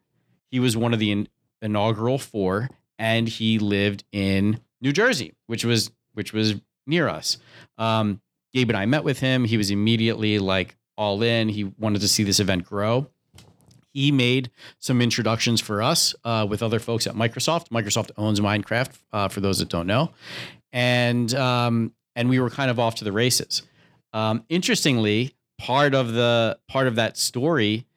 [0.54, 1.28] He was one of the
[1.64, 7.40] inaugural four, and he lived in New Jersey, which was which was near us.
[7.80, 8.22] Um,
[8.54, 9.46] Gabe and I met with him.
[9.46, 11.50] He was immediately like all in.
[11.50, 13.08] He wanted to see this event grow.
[13.96, 17.70] He made some introductions for us uh, with other folks at Microsoft.
[17.70, 20.12] Microsoft owns Minecraft, uh, for those that don't know,
[20.72, 23.64] and um, and we were kind of off to the races.
[24.14, 27.88] Um, interestingly, part of the part of that story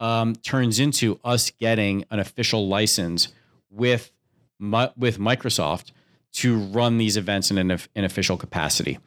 [0.00, 3.28] um, turns into us getting an official license
[3.70, 4.10] with
[4.58, 5.92] with Microsoft
[6.32, 8.98] to run these events in an, an official capacity.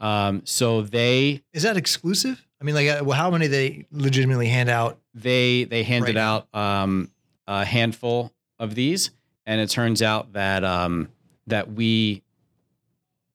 [0.00, 2.46] Um, so they is that exclusive?
[2.60, 4.98] I mean, like, uh, well, how many they legitimately hand out?
[5.14, 7.10] They they handed right out um,
[7.46, 9.10] a handful of these,
[9.46, 11.08] and it turns out that um,
[11.46, 12.22] that we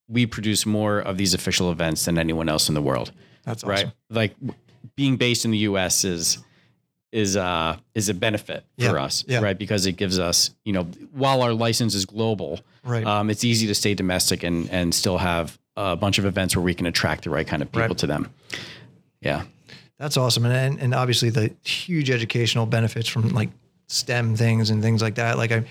[0.07, 3.11] we produce more of these official events than anyone else in the world.
[3.43, 3.69] That's awesome.
[3.69, 3.93] right.
[4.09, 4.35] Like
[4.95, 6.03] being based in the U.S.
[6.03, 6.39] is
[7.11, 9.39] is uh is a benefit for us, yeah.
[9.39, 9.57] right?
[9.57, 13.05] Because it gives us, you know, while our license is global, right?
[13.05, 16.63] Um, it's easy to stay domestic and and still have a bunch of events where
[16.63, 17.97] we can attract the right kind of people right.
[17.97, 18.31] to them.
[19.21, 19.43] Yeah,
[19.97, 23.49] that's awesome, and and obviously the huge educational benefits from like
[23.87, 25.37] STEM things and things like that.
[25.37, 25.63] Like I,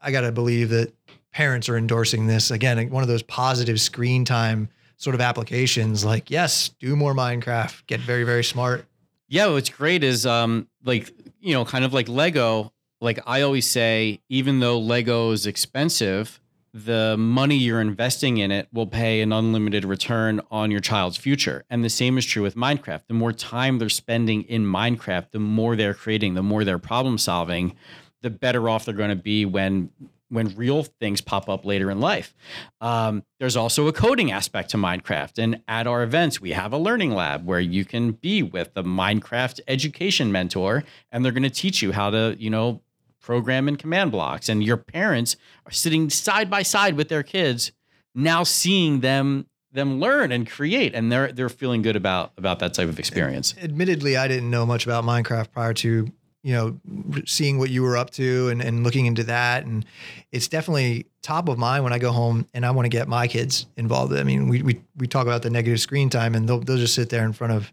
[0.00, 0.92] I got to believe that
[1.32, 2.88] parents are endorsing this again.
[2.90, 6.04] One of those positive screen time sort of applications.
[6.04, 8.86] Like yes, do more Minecraft, get very very smart
[9.32, 12.70] yeah, what's great is um like you know kind of like Lego.
[13.00, 16.38] Like I always say, even though Lego is expensive,
[16.74, 21.64] the money you're investing in it will pay an unlimited return on your child's future.
[21.70, 23.06] And the same is true with Minecraft.
[23.08, 27.16] The more time they're spending in Minecraft, the more they're creating, the more they're problem
[27.16, 27.74] solving,
[28.20, 29.88] the better off they're going to be when
[30.32, 32.34] when real things pop up later in life.
[32.80, 35.38] Um, there's also a coding aspect to Minecraft.
[35.38, 38.82] And at our events, we have a learning lab where you can be with the
[38.82, 42.80] Minecraft education mentor, and they're going to teach you how to, you know,
[43.20, 44.48] program in command blocks.
[44.48, 47.72] And your parents are sitting side by side with their kids,
[48.14, 52.74] now seeing them them learn and create and they're they're feeling good about about that
[52.74, 53.54] type of experience.
[53.62, 56.80] Admittedly, I didn't know much about Minecraft prior to you know
[57.24, 59.84] seeing what you were up to and, and looking into that and
[60.32, 63.28] it's definitely top of mind when I go home and I want to get my
[63.28, 64.12] kids involved.
[64.12, 66.94] I mean, we we we talk about the negative screen time and they'll they'll just
[66.94, 67.72] sit there in front of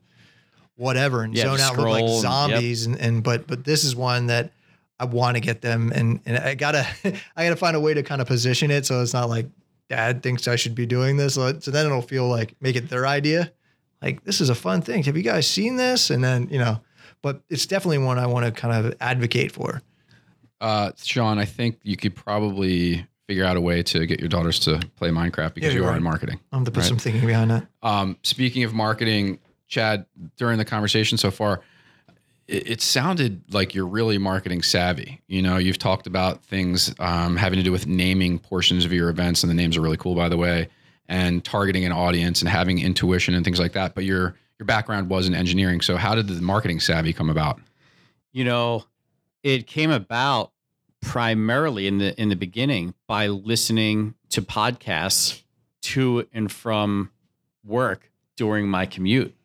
[0.75, 2.21] whatever and Yeah, zone out, scroll like and- yep.
[2.21, 4.51] zombies and, and but but this is one that
[4.99, 6.86] I want to get them and and I gotta
[7.36, 9.47] I gotta find a way to kind of position it so it's not like
[9.89, 11.34] dad thinks I should be doing this.
[11.34, 13.51] So then it'll feel like make it their idea.
[14.03, 15.01] Like this is a fun thing.
[15.03, 16.12] Have you guys seen this?
[16.12, 16.79] And then, you know,
[17.21, 19.82] but it's definitely one I want to kind of advocate for.
[20.62, 24.60] Uh, Sean, I think you could probably figure out a way to get your daughters
[24.60, 25.97] to play Minecraft because Yeah, you you're right.
[25.97, 26.39] in marketing.
[26.51, 26.88] I'm to put Right.
[26.88, 27.67] some thinking behind that.
[27.84, 30.05] Um, speaking of marketing, Chad,
[30.38, 31.62] during the conversation so far,
[32.47, 35.21] it, it sounded like you're really marketing savvy.
[35.27, 39.10] You know, you've talked about things um, having to do with naming portions of your
[39.10, 40.67] events, and the names are really cool, by the way,
[41.08, 43.93] and targeting an audience and having intuition and things like that.
[43.93, 47.60] But your your background was in engineering, so how did the marketing savvy come about?
[48.32, 48.86] you know,
[49.43, 50.52] it came about
[51.02, 55.41] primarily in the in the beginning by listening to podcasts
[55.82, 57.10] to and from
[57.65, 59.36] work during my commute.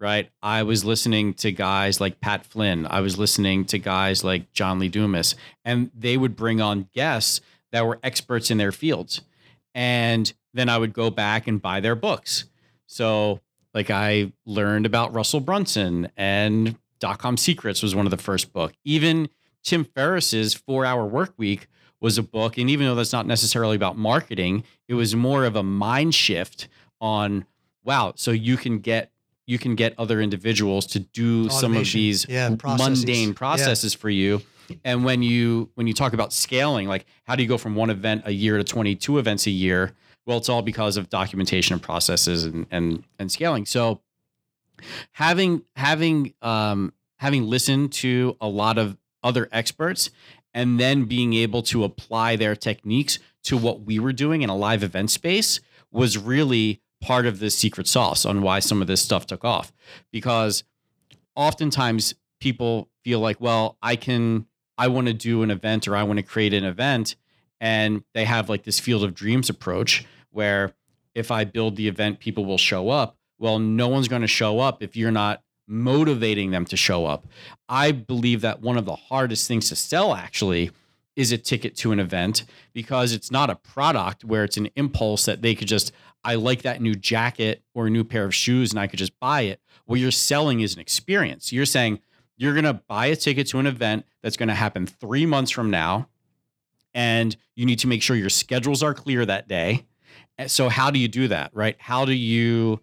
[0.00, 2.86] Right, I was listening to guys like Pat Flynn.
[2.88, 7.40] I was listening to guys like John Lee Dumas, and they would bring on guests
[7.72, 9.22] that were experts in their fields,
[9.74, 12.44] and then I would go back and buy their books.
[12.86, 13.40] So,
[13.74, 18.52] like, I learned about Russell Brunson and Dot Com Secrets was one of the first
[18.52, 18.72] book.
[18.84, 19.28] Even
[19.62, 21.68] Tim Ferriss's Four Hour Work Week
[22.00, 25.56] was a book, and even though that's not necessarily about marketing, it was more of
[25.56, 26.68] a mind shift
[27.00, 27.44] on
[27.84, 28.12] wow.
[28.16, 29.12] So you can get
[29.46, 32.98] you can get other individuals to do some of these Yeah, processes.
[33.04, 33.34] mundane Yeah.
[33.34, 34.42] processes for you.
[34.84, 37.88] And when you when you talk about scaling, like how do you go from one
[37.90, 39.92] event a year to 22 events a year?
[40.28, 43.64] Well, it's all because of documentation and processes and and and scaling.
[43.64, 44.02] So
[45.12, 50.10] having having um, having listened to a lot of other experts
[50.52, 54.56] and then being able to apply their techniques to what we were doing in a
[54.56, 55.60] live event space
[55.90, 59.72] was really part of the secret sauce on why some of this stuff took off
[60.12, 60.64] because
[61.36, 66.02] oftentimes people feel like well i can i want to do an event or i
[66.02, 67.14] want to create an event
[67.60, 70.04] and they have like this field of dreams approach
[70.38, 70.72] where
[71.14, 74.60] if i build the event people will show up well no one's going to show
[74.60, 77.26] up if you're not motivating them to show up
[77.68, 80.70] i believe that one of the hardest things to sell actually
[81.16, 85.24] is a ticket to an event because it's not a product where it's an impulse
[85.24, 85.92] that they could just
[86.24, 89.18] I like that new jacket or a new pair of shoes and I could just
[89.18, 89.60] buy it.
[89.86, 91.52] What you're selling is an experience.
[91.52, 92.00] You're saying
[92.36, 95.50] you're going to buy a ticket to an event that's going to happen 3 months
[95.50, 96.08] from now
[96.94, 99.86] and you need to make sure your schedules are clear that day.
[100.38, 101.76] And So how do you do that, right?
[101.78, 102.80] How do you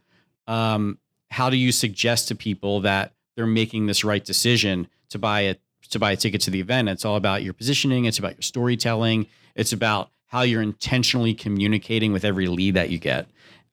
[0.48, 1.00] um
[1.32, 5.56] how do you suggest to people that they're making this right decision to buy a
[5.90, 6.90] to buy a ticket to the event?
[6.90, 12.12] It's all about your positioning, it's about your storytelling, it's about how you're intentionally communicating
[12.12, 13.28] with every lead that you get.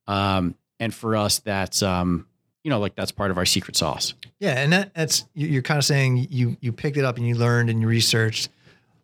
[0.06, 2.26] Um, and for us, that's um,
[2.62, 4.14] you know, like that's part of our secret sauce.
[4.38, 7.34] Yeah, and that, that's you're kind of saying you you picked it up and you
[7.34, 8.48] learned and you researched,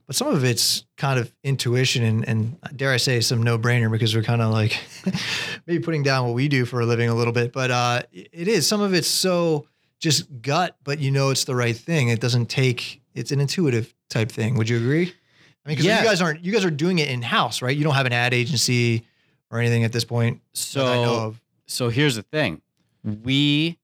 [0.09, 3.89] but some of it's kind of intuition and and dare I say some no brainer
[3.91, 4.77] because we're kind of like
[5.67, 8.49] maybe putting down what we do for a living a little bit, but uh, it
[8.49, 9.67] is some of it's so
[10.01, 12.09] just gut, but you know it's the right thing.
[12.09, 14.57] It doesn't take it's an intuitive type thing.
[14.57, 15.03] Would you agree?
[15.67, 16.01] I mean, because Yeah.
[16.01, 17.77] you guys aren't you guys are doing it in house, right?
[17.77, 19.07] You don't have an ad agency
[19.51, 21.41] or anything at this point So that I know of.
[21.67, 22.61] so here's the thing
[23.05, 23.79] we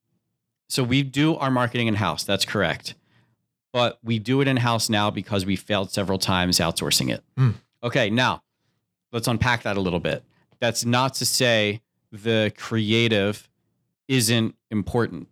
[0.69, 2.95] so we do our marketing in house that's correct
[3.75, 7.51] but we do it in house now because we failed several times outsourcing it Hmm.
[7.83, 8.43] okay now
[9.13, 10.23] let's unpack that a little bit
[10.61, 13.49] that's not to say the creative
[14.09, 15.29] isn't important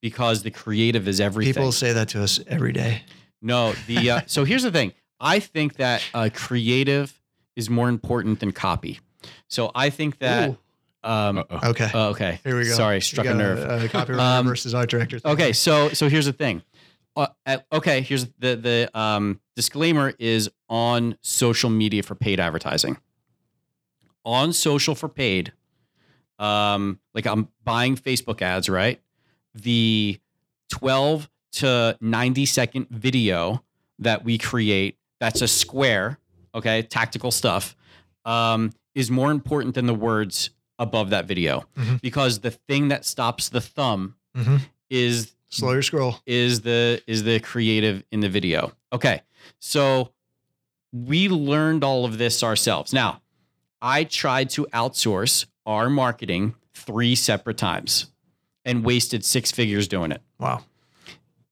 [0.00, 3.02] because the creative is everything People say that to us every day.
[3.42, 4.92] no, the uh, so here's the thing.
[5.20, 7.20] I think that uh, creative
[7.56, 9.00] is more important than copy.
[9.48, 10.50] So I think that.
[10.50, 10.58] Ooh.
[11.04, 11.90] Um, Okay.
[11.94, 12.38] oh, okay.
[12.44, 12.70] Here we go.
[12.72, 13.58] Sorry, struck a got nerve.
[13.58, 15.20] Uh, copywriter Um, versus art director.
[15.24, 16.62] Okay, so so here's the thing.
[17.18, 22.96] Uh, uh, okay, here's the the um, disclaimer is on social media for paid advertising.
[24.24, 25.52] on social for paid,
[26.38, 29.00] um, like I'm buying Facebook ads, right?
[29.54, 30.18] The
[30.70, 33.64] 12 to 90 second video
[33.98, 36.18] that we create, that's a square,
[36.54, 37.74] okay, tactical stuff,
[38.26, 42.00] um, is more important than the words above that video Mhm.
[42.02, 44.60] because the thing that stops the thumb Mhm.
[44.90, 46.16] is Slow your scroll.
[46.26, 48.72] is the is the creative in the video.
[48.92, 49.22] Okay.
[49.58, 50.12] So
[50.92, 52.92] we learned all of this ourselves.
[52.92, 53.22] Now,
[53.80, 58.10] I tried to outsource our marketing three separate times
[58.64, 60.22] and wasted six figures doing it.
[60.38, 60.64] Wow.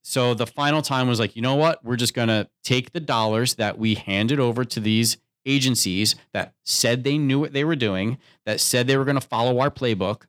[0.01, 1.83] So the final time was like, you know what?
[1.83, 6.53] We're just going to take the dollars that we handed over to these agencies that
[6.63, 9.71] said they knew what they were doing, that said they were going to follow our
[9.71, 10.23] playbook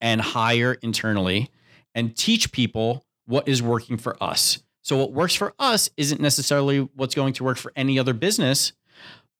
[0.00, 1.50] and hire internally
[1.94, 4.62] and teach people what is working for us.
[4.82, 8.72] So what works for us isn't necessarily what's going to work for any other business,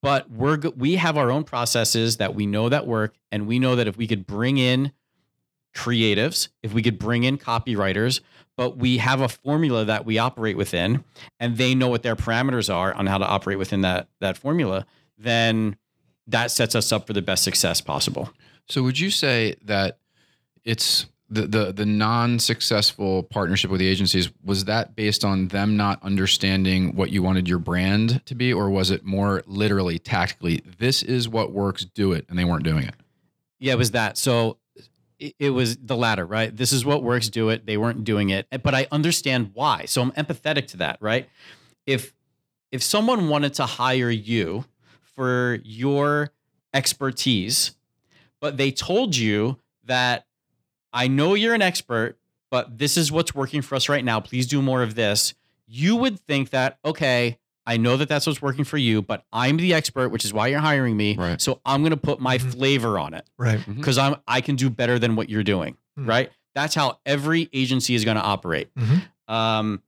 [0.00, 3.76] but we're we have our own processes that we know that work and we know
[3.76, 4.92] that if we could bring in
[5.74, 8.20] creatives, if we could bring in copywriters,
[8.56, 11.04] but we have a formula that we operate within
[11.40, 14.86] and they know what their parameters are on how to operate within that that formula,
[15.18, 15.76] then
[16.26, 18.30] that sets us up for the best success possible.
[18.68, 19.98] So would you say that
[20.64, 26.02] it's the the the non-successful partnership with the agencies was that based on them not
[26.02, 31.02] understanding what you wanted your brand to be or was it more literally tactically this
[31.02, 32.94] is what works do it and they weren't doing it?
[33.58, 34.18] Yeah, it was that.
[34.18, 34.58] So
[35.38, 36.54] it was the latter, right?
[36.54, 37.64] This is what works, do it.
[37.64, 39.84] They weren't doing it, but I understand why.
[39.84, 41.28] So I'm empathetic to that, right?
[41.86, 42.12] If
[42.72, 44.64] if someone wanted to hire you
[45.00, 46.32] for your
[46.74, 47.72] expertise,
[48.40, 50.26] but they told you that
[50.92, 52.18] I know you're an expert,
[52.50, 54.20] but this is what's working for us right now.
[54.20, 55.34] Please do more of this.
[55.66, 59.56] You would think that, okay, I know that that's what's working for you, but I'm
[59.56, 61.16] the expert, which is why you're hiring me.
[61.16, 61.40] Right.
[61.40, 62.52] So I'm going to put my Mhm.
[62.52, 63.60] flavor on it Right.
[63.66, 66.06] because I'm I can do better than what you're doing, Hmm.
[66.06, 66.30] right?
[66.54, 68.68] That's how every agency is going to operate.
[68.74, 69.02] Mhm.
[69.28, 69.82] Um,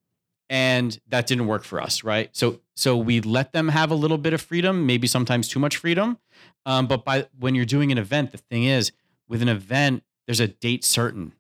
[0.49, 2.31] and that didn't work for us, right?
[2.33, 5.77] So so we let them have a little bit of freedom, maybe sometimes too much
[5.77, 6.19] freedom.
[6.67, 8.90] Um, but by when you're doing an event, the thing is,
[9.29, 11.32] with an event, there's a date certain,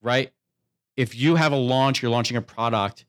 [0.00, 0.32] right?
[0.96, 3.04] If you have a launch, you're launching a product,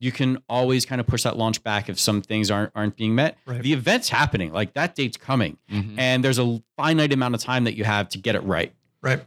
[0.00, 3.14] you can always kind of push that launch back if some things aren't aren't being
[3.14, 3.36] met.
[3.46, 3.62] Right.
[3.62, 5.94] The event's happening, like that date's coming, Mhm.
[5.98, 8.72] and there's a finite amount of time that you have to get it right.
[9.02, 9.22] Right.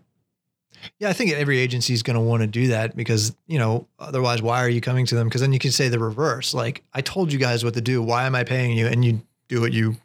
[0.99, 3.87] Yeah, I think every agency is going to want to do that because, you know,
[3.99, 5.27] otherwise, why are you coming to them?
[5.27, 6.53] Because then you can say the reverse.
[6.55, 8.01] Like, I told you guys what to do.
[8.01, 8.87] Why am I paying you?
[8.87, 9.97] And you do what you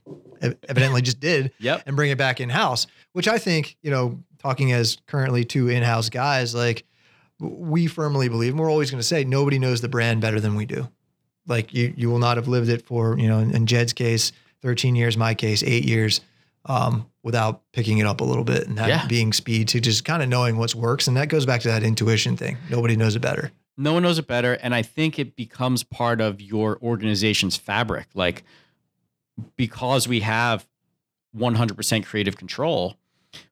[0.68, 1.84] evidently just did Yep.
[1.86, 5.68] and bring it back in house, which I think, you know, talking as currently two
[5.68, 6.84] in house guys, like,
[7.40, 10.54] we firmly believe, and we're always going to say, nobody knows the brand better than
[10.54, 10.88] we do.
[11.48, 14.32] Like, you, you will not have lived it for, you know, in, in Jed's case,
[14.62, 16.20] 13 years, my case, eight years
[16.64, 19.06] um, without picking it up a little bit and that Yeah.
[19.06, 21.06] being speed to just kind of knowing what's works.
[21.08, 22.56] And that goes back to that intuition thing.
[22.70, 23.50] Nobody knows it better.
[23.76, 28.06] no one knows it better and i think it becomes part of your organization's fabric
[28.14, 28.42] like
[29.56, 30.66] because we have
[31.36, 32.96] 100% creative control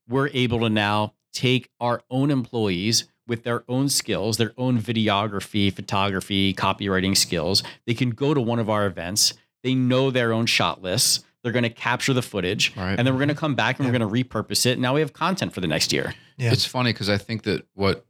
[0.08, 5.72] we're able to now take our own employees with their own skills their own videography
[5.72, 10.46] photography copywriting skills they can go to one of our events they know their own
[10.46, 12.96] shot lists they're going to capture the footage Right.
[12.98, 13.92] and then we're going to come back and Yeah.
[13.92, 16.52] we're going to repurpose it now we have content for the next year Yeah.
[16.52, 18.04] It's funny because I think that what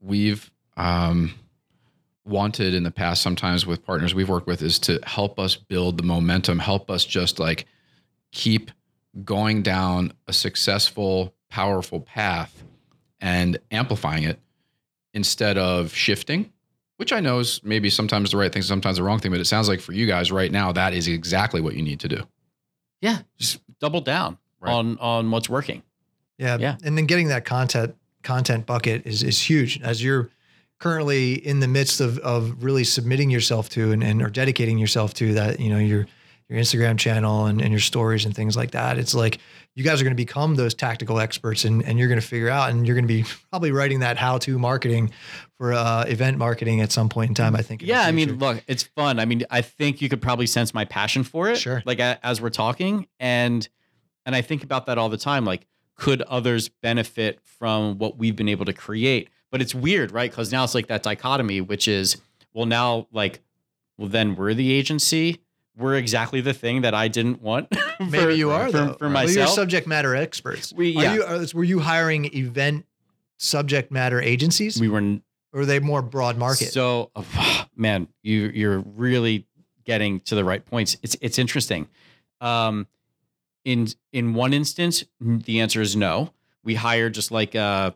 [0.00, 1.34] we've um,
[2.24, 5.96] wanted in the past, sometimes with partners we've worked with, is to help us build
[5.96, 7.66] the momentum, help us just like
[8.30, 8.70] keep
[9.24, 12.62] going down a successful, powerful path
[13.20, 14.38] and amplifying it
[15.14, 16.52] instead of shifting.
[16.98, 19.44] Which I know is maybe sometimes the right thing, sometimes the wrong thing, but it
[19.46, 22.22] sounds like for you guys right now, that is exactly what you need to do.
[23.00, 24.72] yeah just double down Right.
[24.72, 25.82] on on what's working
[26.38, 26.56] Yeah.
[26.58, 26.76] Yeah.
[26.82, 27.94] And then getting that content
[28.24, 30.30] content bucket is is huge as you're
[30.80, 35.14] currently in the midst of of really submitting yourself to and, and or dedicating yourself
[35.14, 36.06] to that, you know, your
[36.48, 38.98] your Instagram channel and, and your stories and things like that.
[38.98, 39.38] It's like
[39.74, 42.48] you guys are going to become those tactical experts and, and you're going to figure
[42.48, 45.10] out and you're going to be probably writing that how to marketing
[45.58, 47.82] for uh, event marketing at some point in time, I think.
[47.82, 49.20] Yeah, I mean, look, it's fun.
[49.20, 51.58] I mean, I think you could probably sense my passion for it.
[51.58, 51.82] Sure.
[51.84, 53.68] Like as we're talking, and
[54.24, 55.44] and I think about that all the time.
[55.44, 59.28] Like, could others benefit from what we've been able to create?
[59.50, 60.30] But it's weird, right?
[60.30, 62.18] Because now it's like that dichotomy, which is,
[62.52, 63.40] well, now like,
[63.96, 65.40] well, then we're the agency.
[65.78, 67.72] We're exactly the thing that I didn't want.
[67.98, 68.92] for- Maybe you are for, though.
[68.94, 70.72] for Well, you're subject matter experts.
[70.72, 71.14] We- Are yeah.
[71.14, 72.84] you, are, were you hiring event
[73.38, 75.22] subject matter agencies, we were n-
[75.52, 76.72] or are they more broad market?
[76.72, 79.46] So, oh, man, you you're really
[79.84, 80.96] getting to the right points.
[81.02, 81.88] It's it's interesting.
[82.40, 82.86] Um,
[83.64, 86.32] in in one instance, the answer is no.
[86.64, 87.94] We hired just like a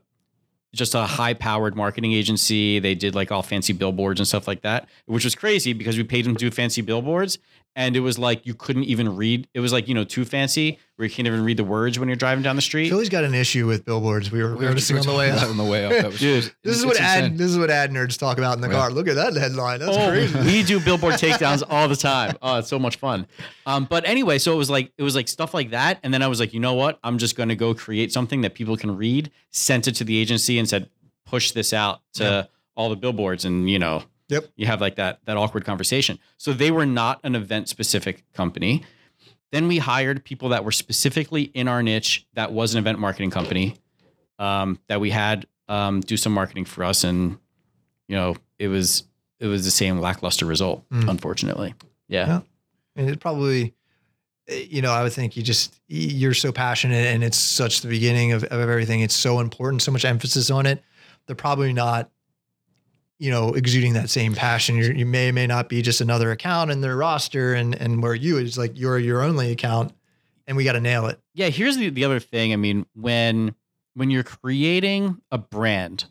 [0.74, 2.78] just a high powered marketing agency.
[2.78, 6.05] They did like all fancy billboards and stuff like that, which was crazy because we
[6.05, 7.39] paid them to do fancy billboards.
[7.75, 9.49] And it was like you couldn't even read.
[9.55, 12.07] It was like, you know, too fancy where you can't even read the words when
[12.07, 12.91] you're driving down the street.
[12.91, 14.31] Philly's got an issue with billboards.
[14.31, 15.43] We were We were noticing on the way up.
[15.49, 15.93] on the way up.
[15.93, 18.57] That was, Dude, This is it's what ad this is what ad nerds talk about
[18.57, 18.75] in the Yeah.
[18.75, 18.91] car.
[18.91, 19.81] Look at that headline.
[19.81, 20.39] That's oh, crazy.
[20.41, 22.37] we do billboard takedowns all the time.
[22.43, 23.27] Oh, it's so much fun.
[23.64, 26.20] Um, but anyway, so it was like it was like stuff like that, and then
[26.23, 26.99] I was like, you know what?
[27.03, 29.31] I'm just going to go create something that people can read.
[29.51, 30.91] Sent it to the agency and said,
[31.25, 32.51] push this out to Yep.
[32.77, 34.03] all the billboards, and you know,
[34.33, 34.51] Yep.
[34.57, 36.18] you have like that that awkward conversation.
[36.39, 38.83] So they were not an event specific company.
[39.53, 42.26] Then we hired people that were specifically in our niche.
[42.35, 43.76] That was an event marketing company
[44.39, 47.39] um, that we had um, do some marketing for us, and
[48.09, 49.05] you know, it was
[49.39, 51.09] it was the same lackluster result, Mm.
[51.11, 51.74] unfortunately.
[52.09, 52.26] Yeah.
[52.26, 52.41] Yeah.
[52.97, 53.74] And it probably,
[54.49, 57.89] eh, you know, I would think you just you're so passionate, and it's such the
[57.89, 59.01] beginning of, of everything.
[59.01, 60.83] It's so important, so much emphasis on it.
[61.26, 62.11] They're probably not,
[63.23, 64.77] you know, exuding that same passion.
[64.77, 68.03] You're, you may or may not be just another account in their roster, and and
[68.03, 69.93] where you is like you're your only account,
[70.47, 71.20] and we got to nail it.
[71.35, 73.55] yeah here's the, the other thing i mean when
[73.95, 76.07] when you're creating a brand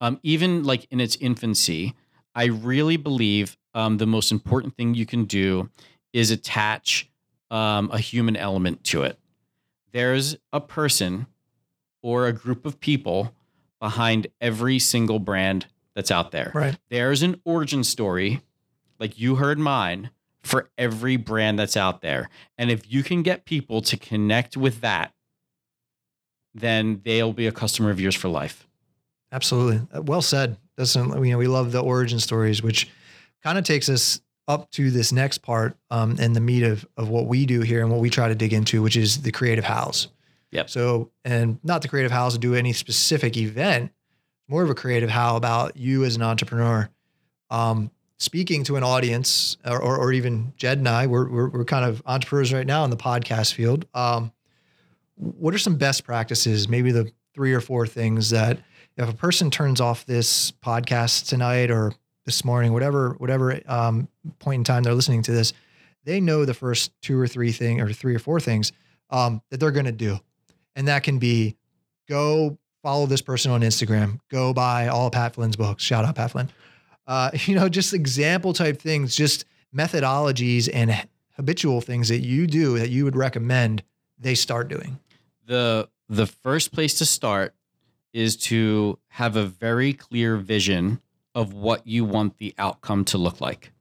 [0.00, 1.94] um, even like in its infancy
[2.34, 5.68] i really believe um, the most important thing you can do
[6.12, 7.10] is attach
[7.50, 9.18] um, a human element to it
[9.92, 11.26] there's a person
[12.02, 13.34] or a group of people
[13.80, 16.76] behind every single brand that's out there Right.
[16.90, 18.40] there's an origin story
[18.98, 20.10] like you heard mine
[20.42, 22.28] for every brand that's out there
[22.58, 25.12] and if you can get people to connect with that
[26.54, 28.66] then they'll be a customer of yours for life
[29.34, 29.80] Absolutely.
[29.96, 30.58] Uh, Well said.
[30.76, 32.90] Doesn't you know we love the origin stories, which
[33.42, 37.08] kind of takes us up to this next part um, and the meat of of
[37.08, 39.64] what we do here and what we try to dig into, which is the creative
[39.64, 40.08] house.
[40.50, 40.68] Yep.
[40.68, 43.90] So, and not the creative house to do any specific event,
[44.48, 46.88] more of a creative how about you as an entrepreneur,
[47.50, 51.64] um, speaking to an audience, or, or, or even Jed and I, we're, we're we're
[51.64, 53.86] kind of entrepreneurs right now in the podcast field.
[53.94, 54.32] Um,
[55.16, 56.68] what are some best practices?
[56.68, 58.58] Maybe the three or four things that
[58.96, 61.92] if a person turns off this podcast tonight or
[62.24, 65.52] this morning, whatever whatever um, point in time they're listening to this,
[66.04, 68.72] they know the first two or three thing or three or four things
[69.10, 70.18] um, that they're going to do,
[70.76, 71.56] and that can be
[72.08, 75.82] go follow this person on Instagram, go buy all Pat Flynn's books.
[75.82, 76.50] Shout out Pat Flynn.
[77.06, 81.06] Uh, you know, just example type things, just methodologies and
[81.36, 83.82] habitual things that you do that you would recommend
[84.18, 84.98] they start doing.
[85.46, 87.54] the the first place to start
[88.12, 91.00] is to have a very clear vision
[91.34, 93.72] of what you want the outcome to look like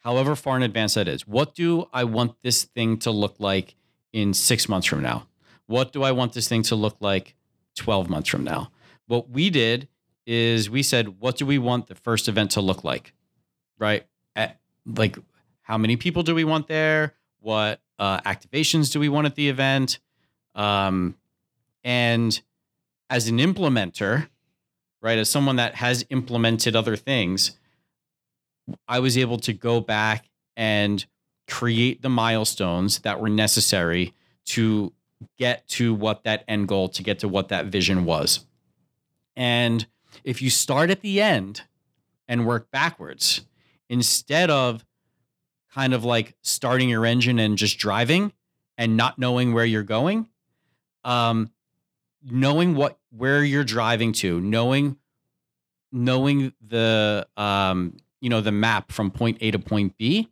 [0.00, 3.74] however far in advance that is what do i want this thing to look like
[4.12, 5.26] in 6 months from now
[5.66, 7.34] what do i want this thing to look like
[7.80, 8.70] 12 months from now.
[9.06, 9.88] What we did
[10.26, 13.14] is we said what do we want the first event to look like?
[13.78, 14.04] Right?
[14.36, 15.18] At, like
[15.62, 17.14] how many people do we want there?
[17.40, 19.98] What uh, activations do we want at the event?
[20.54, 21.16] Um,
[21.82, 22.38] and
[23.08, 24.28] as an implementer,
[25.00, 27.52] right, as someone that has implemented other things,
[28.86, 31.04] I was able to go back and
[31.48, 34.12] create the milestones that were necessary
[34.44, 34.92] to
[35.38, 38.46] get to what that end goal, to get to what that vision was.
[39.36, 39.86] And
[40.24, 41.62] if you start at the end
[42.28, 43.42] and work backwards,
[43.88, 44.84] instead of
[45.72, 48.32] kind of like starting your engine and just driving
[48.76, 50.28] and not knowing where you're going,
[51.04, 51.50] um,
[52.22, 54.96] knowing what where you're driving to, knowing
[55.92, 60.28] knowing the um, you know the map from point A to point B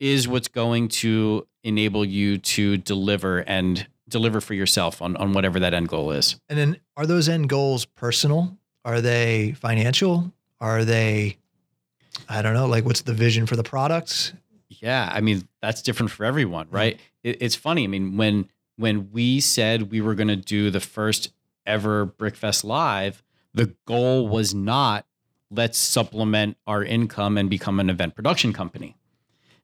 [0.00, 5.60] is what's going to enable you to deliver and deliver for yourself on on whatever
[5.60, 6.36] that end goal is.
[6.48, 8.56] And then are those end goals personal?
[8.84, 10.32] Are they financial?
[10.60, 11.38] Are they,
[12.28, 14.32] I don't know, like what's the vision for the products?
[14.68, 16.98] Yeah, I mean that's different for everyone, right?
[17.22, 17.84] It, it's funny.
[17.84, 21.32] I mean when when we said we were going to do the first
[21.66, 23.22] ever Brickfest live,
[23.54, 25.06] the goal was not
[25.50, 28.96] let's supplement our income and become an event production company,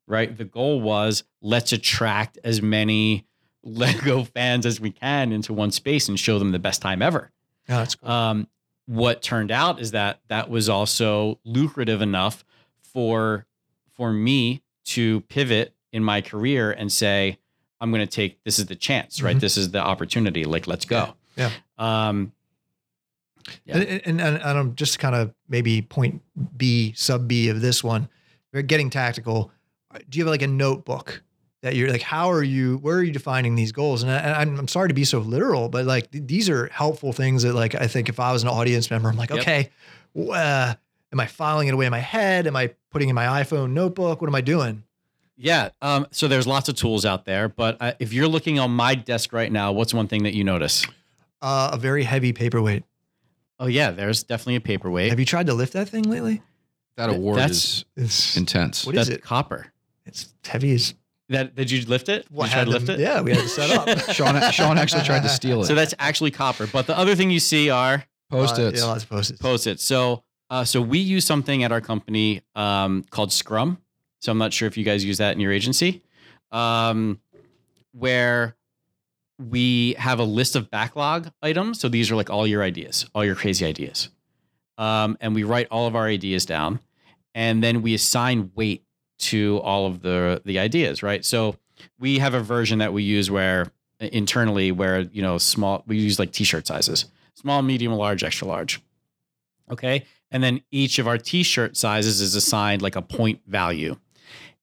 [0.07, 0.37] right?
[0.37, 3.27] The goal was let's attract as many
[3.63, 7.31] Lego fans as we can into one space and show them the best time ever.
[7.69, 8.11] Yeah, that's cool.
[8.11, 8.49] Um,
[8.87, 12.45] what turned out is that that was also lucrative enough
[12.83, 13.47] for
[13.97, 17.39] for me to pivot in my career and say,
[17.81, 19.37] I'm going to take this is the chance, right?
[19.37, 19.41] Mhm.
[19.41, 20.45] This is the opportunity.
[20.45, 21.15] Like, let's go.
[21.37, 21.51] Yeah.
[21.79, 22.33] Um,
[23.65, 23.77] yeah.
[23.79, 26.23] And, and, and, and I'm just kind of maybe point
[26.57, 28.09] B, sub B of this one,
[28.53, 29.51] we're getting tactical.
[30.09, 31.23] Do you have like a notebook
[31.63, 34.03] that you're like, how are you, where are you defining these goals?
[34.03, 37.13] And, I, am I'm sorry to be so literal, but like th- these are helpful
[37.13, 39.41] things that like, I think if I was an audience member, I'm like, Yep.
[39.41, 39.71] okay,
[40.19, 40.75] uh,
[41.13, 42.47] am I filing it away in my head?
[42.47, 44.21] Am I putting in my iPhone notebook?
[44.23, 44.85] What am I doing?
[45.37, 45.71] Yeah.
[45.83, 48.95] Um, so there's lots of tools out there, but uh, if you're looking on my
[48.95, 50.87] desk right now, what's one thing that you notice?
[51.43, 52.85] Uh, a very heavy paperweight.
[53.59, 55.11] Oh yeah, there's definitely a paperweight.
[55.11, 56.41] Have you tried to lift that thing lately?
[56.97, 58.85] That award that's- is It's intense.
[58.87, 59.23] What is That's it?
[59.23, 59.67] copper.
[60.07, 60.95] It's heavy as
[61.31, 62.23] That did you lift it?
[62.25, 62.99] Did what you try to lift it?
[62.99, 63.89] Yeah, we had to set up.
[64.15, 65.67] Sean, Sean actually tried to steal it.
[65.67, 66.67] So that's actually copper.
[66.67, 68.81] But the other thing you see are Post-its.
[68.81, 69.41] Uh, yeah, lots of post-its.
[69.41, 69.85] post-its.
[69.85, 73.79] So uh, so we use something at our company um, called Scrum.
[74.21, 76.03] So I'm not sure if you guys use that in your agency,
[76.53, 77.21] um,
[77.93, 78.57] where
[79.39, 81.81] we have a list of backlog items.
[81.81, 84.11] So these are like all your ideas, all your crazy ideas,
[84.79, 86.81] um, and we write all of our ideas down,
[87.35, 88.85] and then we assign weight
[89.21, 91.03] to all of the the ideas.
[91.03, 91.25] Right.
[91.25, 91.57] So
[91.99, 96.19] we have a version that we use where internally where you know small we use
[96.19, 97.05] like t-shirt sizes
[97.35, 98.81] small medium large extra large
[99.71, 103.95] okay and then each of our t-shirt sizes is assigned like a point value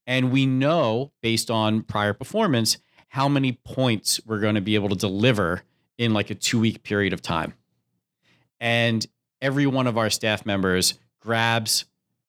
[0.07, 2.77] and we know based on prior performance
[3.09, 5.61] how many points we're going to be able to deliver
[5.97, 7.53] in like a two week period of time
[8.59, 9.05] and
[9.39, 11.85] every one of our staff members grabs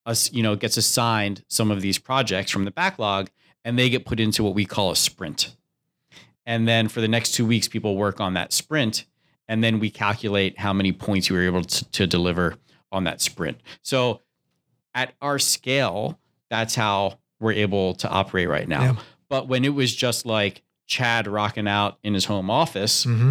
[0.08, 3.30] us you know gets assigned some of these projects from the backlog
[3.64, 5.54] and they get put into what we call a sprint
[6.46, 9.04] and then for the next two weeks people work on that sprint
[9.48, 12.56] and then we calculate how many points we were able to, to deliver
[12.92, 13.58] on that sprint.
[13.82, 14.20] So
[14.94, 16.18] at our scale,
[16.50, 18.82] that's how we're able to operate right now.
[18.82, 18.96] Yeah.
[19.28, 23.30] But when it was just like Chad rocking out in his home office, hmm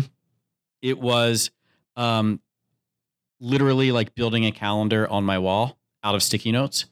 [0.80, 1.50] it was
[1.96, 2.40] um,
[3.40, 5.76] literally like building a calendar on my wall
[6.08, 6.86] out of sticky notes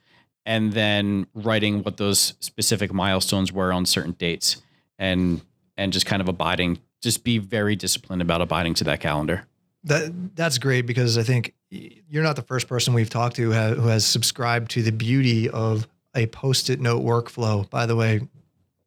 [0.46, 4.62] and then writing what those specific milestones were on certain dates
[5.00, 5.42] and
[5.78, 9.46] and just kind of abiding just be very disciplined about abiding to that calendar
[9.84, 13.88] That that's great because I think you're not the first person we've talked to who
[13.88, 17.70] has subscribed to the beauty of a post-it note workflow.
[17.70, 18.22] By the way,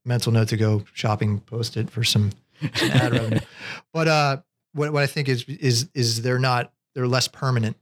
[0.05, 2.33] mental note to go shopping post-it for some,
[2.75, 3.41] some ad revenue.
[3.93, 4.37] But uh,
[4.73, 7.77] what what I think is is is they're not they're less permanent,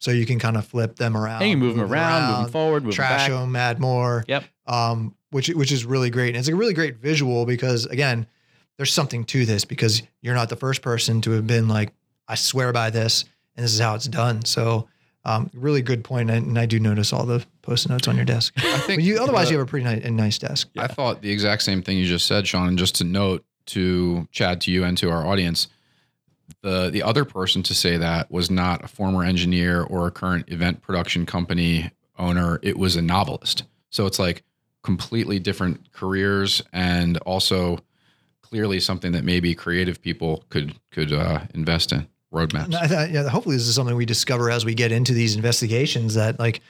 [0.00, 1.42] so you can kind of flip them around.
[1.42, 4.24] and you move them around, move them forward move trash them back them, add more.
[4.26, 4.44] Yep.
[4.66, 6.30] Um, which which is really great.
[6.30, 8.26] And it's a really great visual because again,
[8.76, 11.92] there's something to this because you're not the first person to have been like,
[12.26, 13.24] I swear by this,
[13.54, 14.44] and this is how it's done.
[14.44, 14.88] So,
[15.24, 16.06] um, really good.
[16.10, 18.54] And, and I do notice all the post notes on your desk.
[18.56, 20.70] I think you otherwise uh, you have a pretty nice, a nice desk.
[20.78, 22.68] I thought the exact same thing you just said, Sean.
[22.68, 25.68] And just to note to Chad, to you, and to our audience,
[26.62, 30.48] the the other person to say that was not a former engineer or a current
[30.48, 32.60] event production company owner.
[32.62, 33.64] It was a novelist.
[33.90, 34.42] So it's like
[34.82, 37.78] completely different careers, and also
[38.42, 42.72] clearly something that maybe creative people could could uh, invest in roadmaps.
[42.88, 46.38] Thought, yeah, hopefully this is something we discover as we get into these investigations that
[46.38, 46.60] like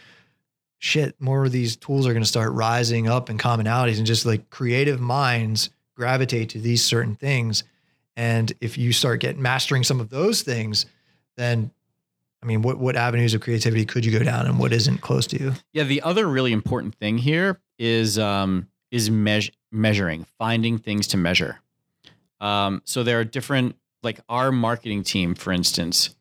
[0.80, 4.26] shit, more of these tools are going to start rising up in commonalities and just
[4.26, 7.62] like creative minds gravitate to these certain things.
[8.20, 10.84] And if you start getting mastering some of those things,
[11.38, 11.70] then
[12.42, 15.26] I mean, what what avenues of creativity could you go down and what isn't close
[15.28, 15.54] to you?
[15.72, 21.16] Yeah, the other really important thing here is um, is meas- measuring, finding things to
[21.16, 21.60] measure.
[22.42, 26.14] Um, so there are different, like our marketing team, for instance,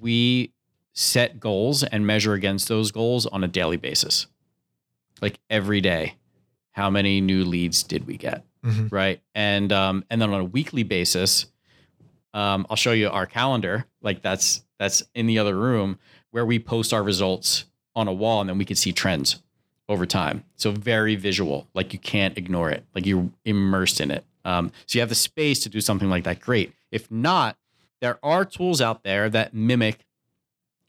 [0.00, 0.54] we
[0.94, 4.26] set goals and measure against those goals on a daily basis,
[5.20, 6.14] like every day.
[6.70, 8.42] How many new leads did we get?
[8.66, 8.90] Mhm.
[8.90, 9.20] right?
[9.34, 11.46] And um, and then on a weekly basis,
[12.34, 13.86] um, I'll show you our calendar.
[14.02, 15.98] Like that's that's in the other room
[16.32, 17.64] where we post our results
[17.94, 19.40] on a wall, and then we can see trends
[19.88, 20.44] over time.
[20.56, 22.84] So very visual, like you can't ignore it.
[22.94, 24.24] Like you're immersed in it.
[24.44, 26.40] Um, so you have the space to do something like that.
[26.40, 26.72] Great.
[26.90, 27.56] If not,
[28.00, 30.04] there are tools out there that mimic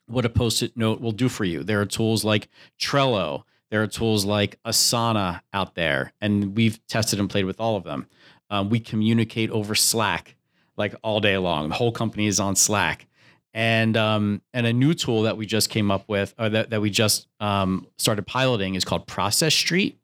[0.07, 1.63] what a post-it note will do for you.
[1.63, 2.47] There are tools like
[2.79, 3.43] Trello.
[3.69, 7.83] There are tools like Asana out there, and we've tested and played with all of
[7.83, 8.07] them.
[8.49, 10.35] Um, we communicate over Slack
[10.77, 11.69] like all day long.
[11.69, 13.07] The whole company is on Slack,
[13.53, 16.81] and um, and a new tool that we just came up with, or that that
[16.81, 19.99] we just um, started piloting, is called Process Street,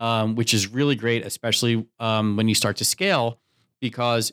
[0.00, 3.38] um, which is really great, especially um, when you start to scale,
[3.80, 4.32] because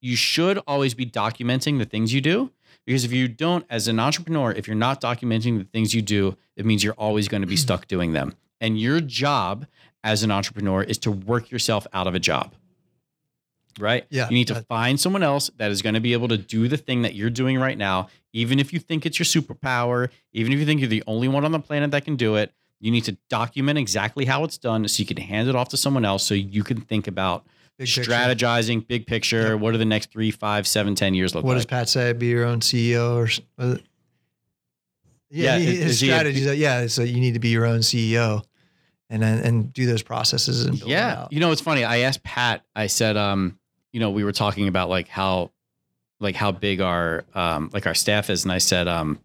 [0.00, 2.50] you should always be documenting the things you do.
[2.86, 6.36] Because if you don't, as an entrepreneur, if you're not documenting the things you do,
[6.56, 7.58] it means you're always going to be mm.
[7.58, 8.34] stuck doing them.
[8.60, 9.66] And your job
[10.04, 12.54] as an entrepreneur is to work yourself out of a job.
[13.78, 14.06] Right?
[14.08, 16.66] Yeah, You need to find someone else that is going to be able to do
[16.68, 20.52] the thing that you're doing right now, even if you think it's your superpower, even
[20.52, 22.52] if you think you're the only one on the planet that can do it.
[22.80, 25.76] You need to document exactly how it's done so you can hand it off to
[25.76, 27.46] someone else so you can think about
[27.78, 28.10] Big picture.
[28.10, 29.50] strategizing, big picture.
[29.52, 29.60] Yep.
[29.60, 31.66] What are the next three, five, seven, ten years look What does?
[31.66, 32.12] Pat say?
[32.14, 33.28] Be your own CEO or
[33.62, 33.76] uh,
[35.30, 36.38] yeah, Yeah, is- his is he a- strategy.
[36.40, 38.42] is that- yeah, so you need to be your own CEO,
[39.10, 41.26] and then and do those processes and build yeah.
[41.30, 41.84] You know, it's funny.
[41.84, 43.58] I asked Pat, I said, um,
[43.92, 45.50] you know, we were talking about like how
[46.20, 48.44] like how big our um like our staff is.
[48.44, 49.18] And I said, um,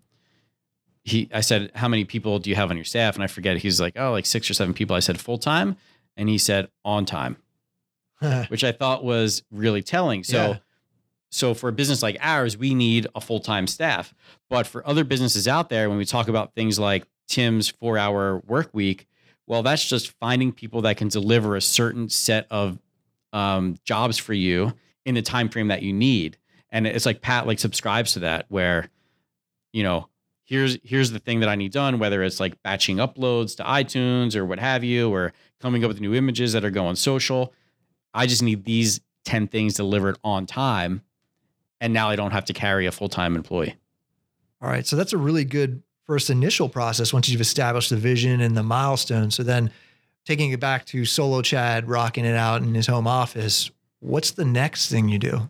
[1.03, 3.15] he I said, How many people do you have on your staff?
[3.15, 4.95] And I forget, he's like, Oh, like six or seven people.
[4.95, 5.77] I said full time.
[6.17, 7.37] And he said on time,
[8.49, 10.23] which I thought was really telling.
[10.23, 10.57] So Yeah.
[11.29, 14.13] so for a business like ours, we need a full-time staff.
[14.49, 18.69] But for other businesses out there, when we talk about things like Tim's four-hour work
[18.73, 19.07] week,
[19.47, 22.77] well, that's just finding people that can deliver a certain set of
[23.33, 24.73] um, jobs for you
[25.05, 26.37] in the time frame that you need.
[26.69, 28.89] And it's like Pat like subscribes to that, where
[29.73, 30.07] you know
[30.45, 34.35] here's here's the thing that I need done, whether it's like batching uploads to iTunes
[34.35, 37.53] or what have you, or coming up with new images that are going social.
[38.13, 41.01] I just need these 10 things delivered on time.
[41.79, 43.75] And now I don't have to carry a full time employee.
[44.61, 44.85] All right.
[44.85, 48.63] So that's a really good first initial process once you've established the vision and the
[48.63, 49.31] milestone.
[49.31, 49.71] So then
[50.25, 54.45] taking it back to solo Chad rocking it out in his home office, what's the
[54.45, 55.49] next thing you do?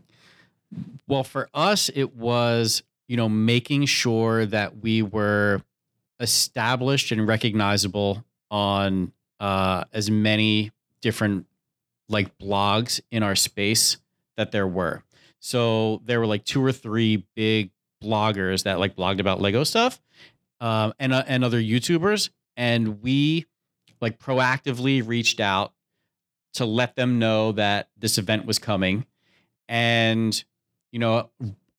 [1.07, 5.61] Well, for us, it was, you know, making sure that we were
[6.21, 11.47] established and recognizable on uh, as many different
[12.11, 13.97] like blogs in our space
[14.37, 15.03] that there were.
[15.39, 17.71] So there were like two or three big
[18.03, 19.99] bloggers that like blogged about Lego stuff,
[20.59, 23.45] um, and uh, and other YouTubers, and we
[23.99, 25.73] like proactively reached out
[26.53, 29.05] to let them know that this event was coming,
[29.67, 30.43] and
[30.91, 31.29] you know,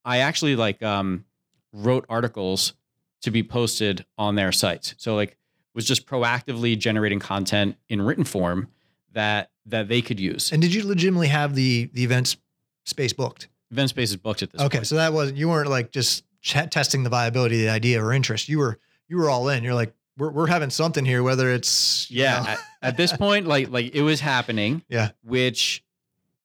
[0.05, 1.25] I actually like um,
[1.73, 2.75] wrote articles
[3.23, 4.95] to be posted on their sites.
[4.99, 5.37] So like
[5.75, 8.69] was just proactively generating content in written form
[9.13, 10.53] that that they could use.
[10.53, 12.37] And did you legitimately have the the events
[12.85, 13.49] space booked?
[13.71, 14.87] Event space is booked at this Okay, point.
[14.87, 18.13] so that wasn't you weren't like just ch- testing the viability of the idea or
[18.13, 18.49] interest.
[18.49, 19.63] You were you were all in.
[19.65, 23.13] You're like we're we're having something here, whether it's you yeah, know- at, at this
[23.17, 24.83] point, like like it was happening.
[24.89, 25.11] Yeah.
[25.25, 25.83] which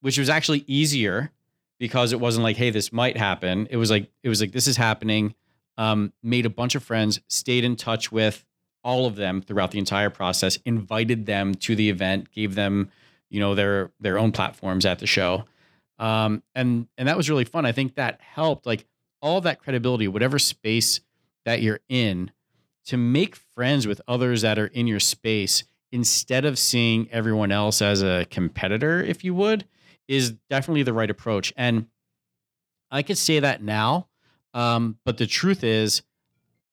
[0.01, 1.31] which was actually easier
[1.79, 3.67] because it wasn't like, hey, this might happen.
[3.69, 5.33] It was like it was like this is happening.
[5.79, 8.43] Um, made a bunch of friends, stayed in touch with
[8.83, 12.89] all of them throughout the entire process, invited them to the event, gave them,
[13.29, 15.45] you know, their their own platforms at the show.
[15.99, 17.65] Um, and and that was really fun.
[17.65, 18.85] I think that helped like
[19.21, 21.01] all that credibility, whatever space
[21.45, 22.31] that you're in,
[22.85, 27.81] to make friends with others that are in your space instead of seeing everyone else
[27.81, 29.65] as a competitor, if you would,
[30.07, 31.53] is definitely the right approach.
[31.57, 31.87] And
[32.91, 34.07] I could say that now,
[34.53, 36.01] um, but the truth is,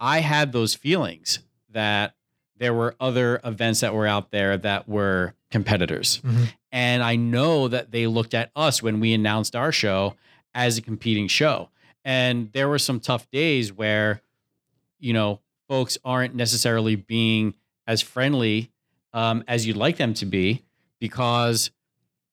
[0.00, 1.38] I had those feelings
[1.74, 2.14] that
[2.56, 6.20] there were other events that were out there that were competitors.
[6.24, 6.48] Mhm.
[6.72, 10.16] And I know that they looked at us when we announced our show
[10.54, 11.70] as a competing show.
[12.04, 14.20] And there were some tough days where,
[14.98, 17.54] you know, folks aren't necessarily being
[17.86, 18.70] as friendly
[19.12, 20.62] um, as you'd like them to be
[21.00, 21.70] because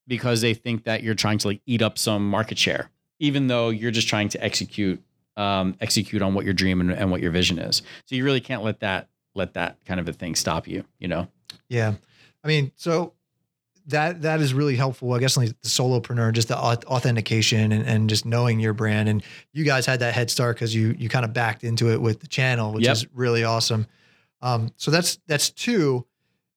[0.07, 2.89] because they think that you're trying to like eat up some market share,
[3.19, 5.01] even though you're just trying to execute
[5.37, 7.81] um, execute on what your dream and, and what your vision is.
[8.05, 10.83] So you really can't let that let that kind of a thing stop you.
[10.99, 11.27] You know.
[11.69, 11.93] Yeah.
[12.43, 13.13] I mean, so
[13.87, 15.13] that that is really helpful.
[15.13, 19.09] I guess like the solopreneur, just the authentication and, and just knowing your brand.
[19.09, 19.23] And
[19.53, 22.19] you guys had that head start because you you kind of backed into it with
[22.19, 22.93] the channel, which Yep.
[22.93, 23.87] is really awesome.
[24.41, 26.05] Um, so that's that's two.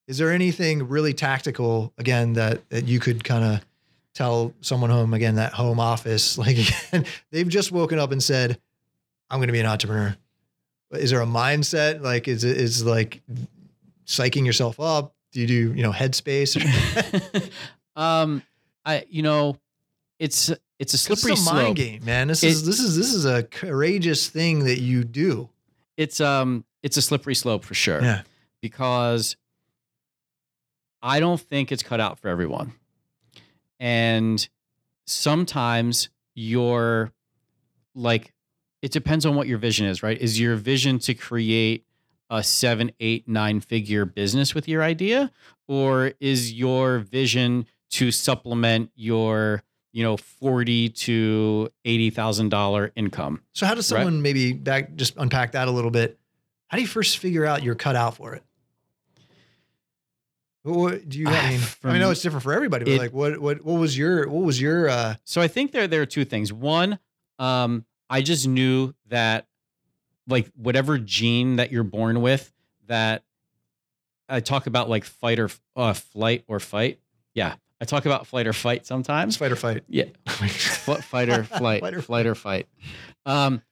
[0.06, 3.64] Is there anything really tactical again that that you could kind of
[4.14, 8.58] tell someone home again that home office like again, they've just woken up and said,
[9.30, 10.16] "I'm going to be an entrepreneur."
[10.96, 13.22] Is there a mindset like is it is like
[14.06, 15.14] psyching yourself up?
[15.32, 16.54] Do you do you know headspace?
[17.96, 18.42] um,
[18.84, 19.56] I you know,
[20.18, 21.54] it's it's a This slippery is a slope.
[21.56, 22.28] mind game, man.
[22.28, 25.48] This It- is this is this is a courageous thing that you do.
[25.96, 28.02] It's um it's a slippery slope for sure.
[28.02, 28.22] Yeah.
[28.60, 29.36] Because
[31.02, 32.72] I don't think it's cut out for everyone.
[33.78, 34.46] And
[35.06, 37.12] sometimes you're
[37.94, 38.32] like
[38.84, 40.20] it depends on what your vision is, right?
[40.20, 41.86] Is your vision to create
[42.28, 45.30] a seven, eight, nine figure business with your idea?
[45.66, 49.62] Or is your vision to supplement your,
[49.92, 53.40] you know, forty to eighty thousand dollar income?
[53.54, 54.00] So how does Right.
[54.00, 56.18] someone maybe back just unpack that a little bit?
[56.68, 58.42] How do you first figure out you're cut out for it?
[60.62, 61.28] What- do you?
[61.28, 63.38] I Ah, mean, I mean, I know it's different for everybody, but it- like, what
[63.38, 66.24] what what was your what was your uh So I think there there are two
[66.24, 66.52] things.
[66.52, 66.98] One,
[67.38, 69.46] um, I just knew that
[70.28, 72.52] like whatever gene that you're born with,
[72.86, 73.22] that
[74.28, 76.98] I talk about like fight or uh, flight or fight.
[77.34, 79.36] Yeah, I talk about flight or fight It's sometimes.
[79.36, 79.84] fight or fight.
[79.88, 80.50] Yeah, fight
[81.28, 82.68] or flight, Fight or flight or fight.
[83.26, 83.62] Um,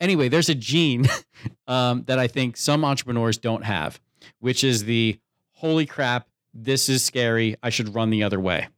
[0.00, 1.06] anyway, there's a gene
[1.66, 4.00] um, that I think some entrepreneurs don't have,
[4.40, 5.18] which is the
[5.52, 7.56] holy crap, this is scary.
[7.62, 8.68] I should run the other way.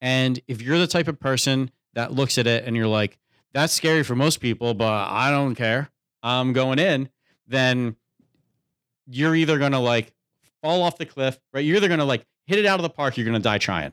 [0.00, 3.18] And if you're the type of person that looks at it and you're like,
[3.54, 5.90] that's scary for most people, but I don't care.
[6.22, 7.08] I'm going in,
[7.46, 7.96] then
[9.06, 10.12] you're either going to like
[10.60, 11.64] fall off the cliff, right?
[11.64, 13.58] You're either going to like hit it out of the park, you're going to die
[13.58, 13.92] trying.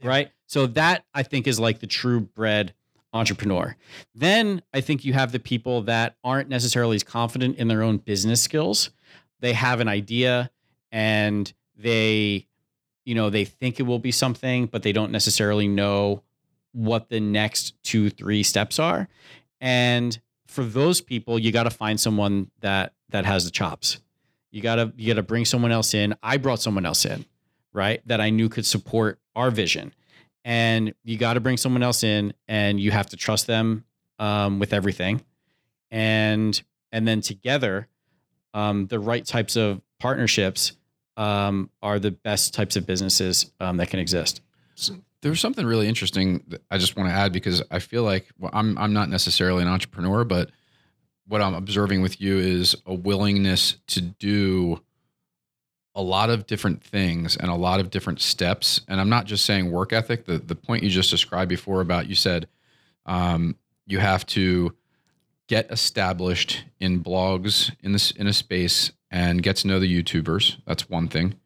[0.00, 0.08] Yeah.
[0.08, 0.30] Right?
[0.46, 2.72] So that I think is like the true bred
[3.12, 3.76] entrepreneur.
[4.14, 7.98] Then I think you have the people that aren't necessarily as confident in their own
[7.98, 8.90] business skills.
[9.40, 10.50] They have an idea
[10.92, 12.46] and they
[13.04, 16.22] you know, they think it will be something, but they don't necessarily know
[16.74, 19.08] what the next 2 3 steps are.
[19.60, 23.98] And for those people, you got to find someone that that has the chops.
[24.50, 26.14] You got to you got to bring someone else in.
[26.22, 27.24] I brought someone else in,
[27.72, 28.00] right?
[28.06, 29.94] That I knew could support our vision.
[30.44, 33.84] And you got to bring someone else in and you have to trust them
[34.18, 35.22] um, with everything.
[35.90, 36.60] And
[36.92, 37.88] and then together
[38.52, 40.72] um, the right types of partnerships
[41.16, 44.40] um, are the best types of businesses um, that can exist.
[45.24, 48.50] There's something really interesting that I just want to add because I feel like well,
[48.52, 50.50] I'm I'm not necessarily an entrepreneur, but
[51.26, 54.82] what I'm observing with you is a willingness to do
[55.94, 58.82] a lot of different things and a lot of different steps.
[58.86, 60.26] And I'm not just saying work ethic.
[60.26, 62.46] The the point you just described before about you said
[63.06, 63.56] um,
[63.86, 64.74] you have to
[65.46, 70.58] get established in blogs in this in a space and get to know the YouTubers.
[70.66, 71.40] That's one thing.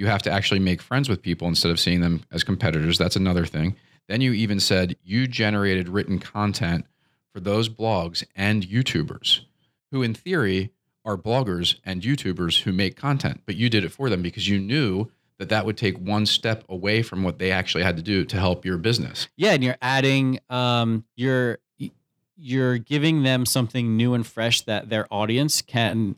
[0.00, 2.96] You have to actually make friends with people instead of seeing them as competitors.
[2.96, 3.76] That's another thing.
[4.08, 6.86] Then you even said you generated written content
[7.34, 9.40] for those blogs and YouTubers
[9.92, 10.72] who, in theory,
[11.04, 14.58] are bloggers and YouTubers who make content, but you did it for them because you
[14.58, 18.24] knew that that would take one step away from what they actually had to do
[18.24, 19.28] to help your business.
[19.36, 21.58] Yeah, and you're adding, um, you're
[22.38, 26.16] you're giving them something new and fresh that their audience can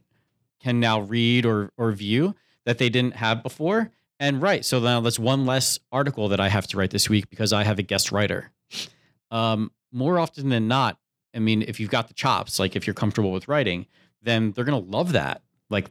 [0.60, 3.90] can now read or or view that they didn't have before.
[4.20, 7.28] And right, so now that's one less article that I have to write this week
[7.28, 8.52] because I have a guest writer.
[9.30, 10.98] Um, more often than not,
[11.34, 13.86] I mean, if you've got the chops, like if you're comfortable with writing,
[14.22, 15.42] then they're gonna love that.
[15.70, 15.90] Like,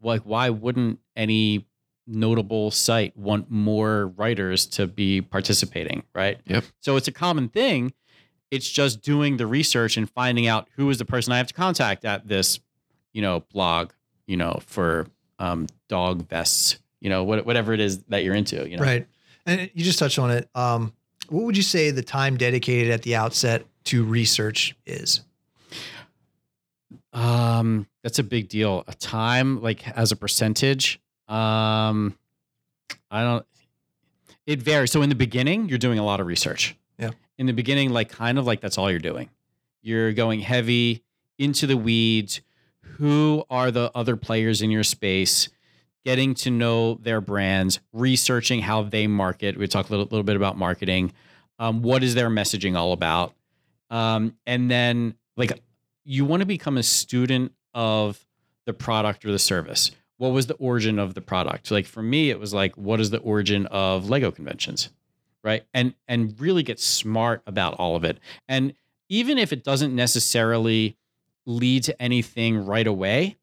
[0.00, 1.66] like why wouldn't any
[2.06, 6.40] notable site want more writers to be participating, right?
[6.46, 6.64] Yep.
[6.80, 7.92] So it's a common thing.
[8.50, 11.54] It's just doing the research and finding out who is the person I have to
[11.54, 12.60] contact at this,
[13.12, 13.92] you know, blog,
[14.26, 15.06] you know, for
[15.38, 18.82] um, dog vests, you know, what, whatever it is that you're into, you know.
[18.82, 19.06] Right.
[19.46, 20.48] And you just touched on it.
[20.54, 20.92] Um,
[21.28, 25.20] what would you say the time dedicated at the outset to research is?
[27.12, 28.84] Um, that's a big deal.
[28.88, 31.00] A time like as a percentage.
[31.28, 32.18] Um,
[33.10, 33.46] I don't.
[34.46, 34.90] It varies.
[34.90, 36.76] So in the beginning, you're doing a lot of research.
[36.98, 37.10] Yeah.
[37.38, 39.30] In the beginning, like kind of like that's all you're doing.
[39.80, 41.02] You're going heavy
[41.38, 42.40] into the weeds.
[42.98, 45.48] Who are the other players in your space?
[46.04, 49.56] Getting to know their brands, researching how they market.
[49.56, 51.12] We talk a little, little bit about marketing.
[51.58, 53.34] Um, what is their messaging all about?
[53.90, 55.60] Um, and then like
[56.04, 58.24] you want to become a student of
[58.66, 59.90] the product or the service.
[60.18, 61.70] What was the origin of the product?
[61.70, 64.90] Like for me, it was like, what is the origin of Lego conventions?
[65.42, 65.64] Right.
[65.74, 68.18] And and really get smart about all of it.
[68.48, 68.74] And
[69.08, 70.96] even if it doesn't necessarily
[71.46, 73.36] lead to anything right away,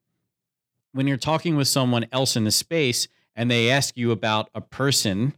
[0.94, 4.62] when you're talking with someone else in the space and they ask you about a
[4.62, 5.34] person,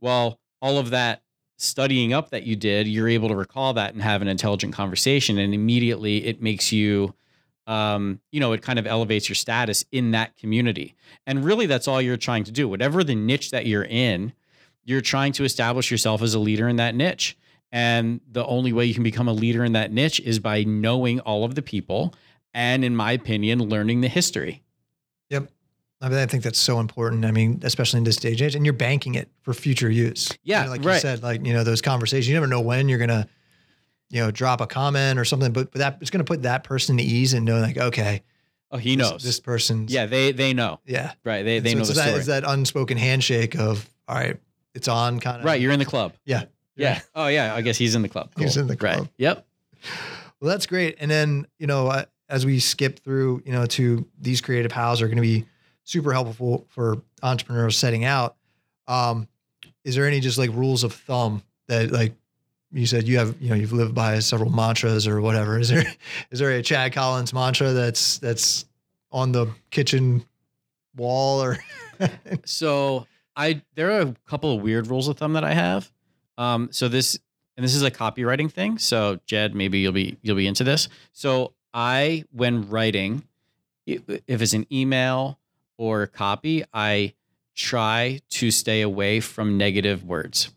[0.00, 1.22] well, all of that
[1.56, 5.38] studying up that you did, you're able to recall that and have an intelligent conversation.
[5.38, 7.14] And immediately it makes you,
[7.66, 10.94] um, you know, it kind of elevates your status in that community.
[11.26, 12.68] And really, that's all you're trying to do.
[12.68, 14.32] Whatever the niche that you're in,
[14.84, 17.36] you're trying to establish yourself as a leader in that niche.
[17.72, 21.20] And the only way you can become a leader in that niche is by knowing
[21.20, 22.14] all of the people
[22.52, 24.62] and, in my opinion, learning the history.
[26.04, 27.24] I mean, I think that's so important.
[27.24, 30.36] I mean, especially in this day and age, and you're banking it for future use.
[30.42, 30.94] Yeah, You know, like right.
[30.94, 32.26] you said, like you know those conversations.
[32.26, 33.28] You never know when you're gonna,
[34.10, 36.98] you know, drop a comment or something, but, but that it's gonna put that person
[36.98, 38.22] at ease and know like, okay,
[38.72, 39.22] Oh, he this- knows.
[39.22, 40.80] this, person's yeah, they they know.
[40.86, 41.12] yeah.
[41.24, 41.44] Right.
[41.44, 42.16] They And they so know the that, story.
[42.18, 44.40] It's that unspoken handshake of all right,
[44.74, 45.60] it's on kind of right.
[45.60, 46.14] You're in the club.
[46.24, 46.46] Yeah.
[46.76, 47.00] Yeah.
[47.14, 47.54] Oh yeah.
[47.54, 48.30] I guess he's in the club.
[48.36, 48.98] He's in the club.
[49.00, 49.08] Right.
[49.18, 49.46] Yep.
[50.40, 50.96] Well, that's great.
[51.00, 55.02] And then, you know, uh, as we skip through, you know, to these creative hows
[55.02, 55.44] are going to be
[55.84, 58.36] super helpful for entrepreneurs setting out.
[58.88, 59.28] Um,
[59.84, 62.14] is there any just like rules of thumb that like
[62.72, 65.58] you said you have, you know, you've lived by several mantras or whatever.
[65.58, 65.84] Is there,
[66.30, 68.64] is there a Chad Collins mantra that's, that's
[69.10, 70.24] on the kitchen
[70.96, 71.58] wall or
[72.44, 73.06] So
[73.36, 75.90] I there are a couple of weird rules of thumb that I have.
[76.38, 77.18] Um, so this
[77.56, 78.78] and this is a copywriting thing.
[78.78, 80.88] So Jed, maybe you'll be you'll be into this.
[81.12, 83.24] So I, when writing,
[83.86, 85.38] if it's an email
[85.78, 87.14] or copy, I
[87.54, 90.50] try to stay away from negative words.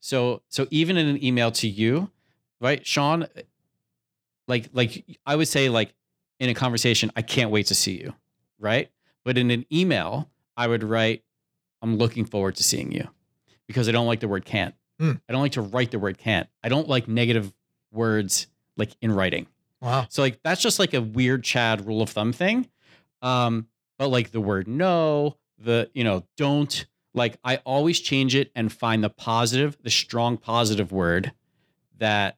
[0.00, 2.10] So so even in an email to you,
[2.60, 3.26] right, Sean,
[4.48, 5.94] like like I would say like
[6.38, 8.14] in a conversation, I can't wait to see you,
[8.58, 8.90] right?
[9.24, 11.22] But in an email, I would write,
[11.80, 13.08] I'm looking forward to seeing you
[13.66, 14.74] because I don't like the word can't.
[15.02, 15.14] Hmm.
[15.28, 16.48] I don't like to write the word can't.
[16.62, 17.52] I don't like negative
[17.90, 18.46] words
[18.76, 19.48] like in writing.
[19.80, 20.06] wow.
[20.08, 22.68] So like that's just like a weird Chad rule of thumb thing.
[23.20, 23.66] Um,
[23.98, 28.72] but like the word no, the you know, don't, like I always change it and
[28.72, 31.32] find the positive, the strong positive word
[31.98, 32.36] that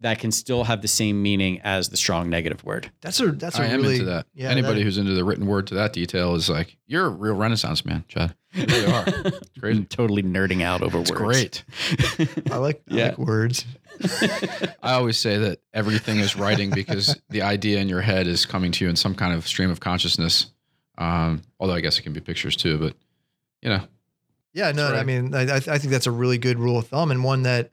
[0.00, 2.90] that can still have the same meaning as the strong negative word.
[3.00, 4.26] That's a that's a I am really into that.
[4.34, 7.10] yeah, Anybody that- who's into the written word to that detail is like, you're a
[7.10, 8.34] real Renaissance man, Chad.
[8.52, 9.04] You really are.
[9.26, 9.84] It's crazy.
[9.84, 11.20] totally nerding out over It's words.
[11.20, 11.64] great.
[12.52, 13.64] I like I like words.
[14.82, 18.72] I always say that everything is writing because the idea in your head is coming
[18.72, 20.46] to you in some kind of stream of consciousness.
[20.98, 22.94] Um, although I guess it can be pictures too, but
[23.62, 23.80] you know,
[24.52, 25.00] Yeah, no, right.
[25.00, 27.42] I mean, I, I I think that's a really good rule of thumb and one
[27.42, 27.72] that,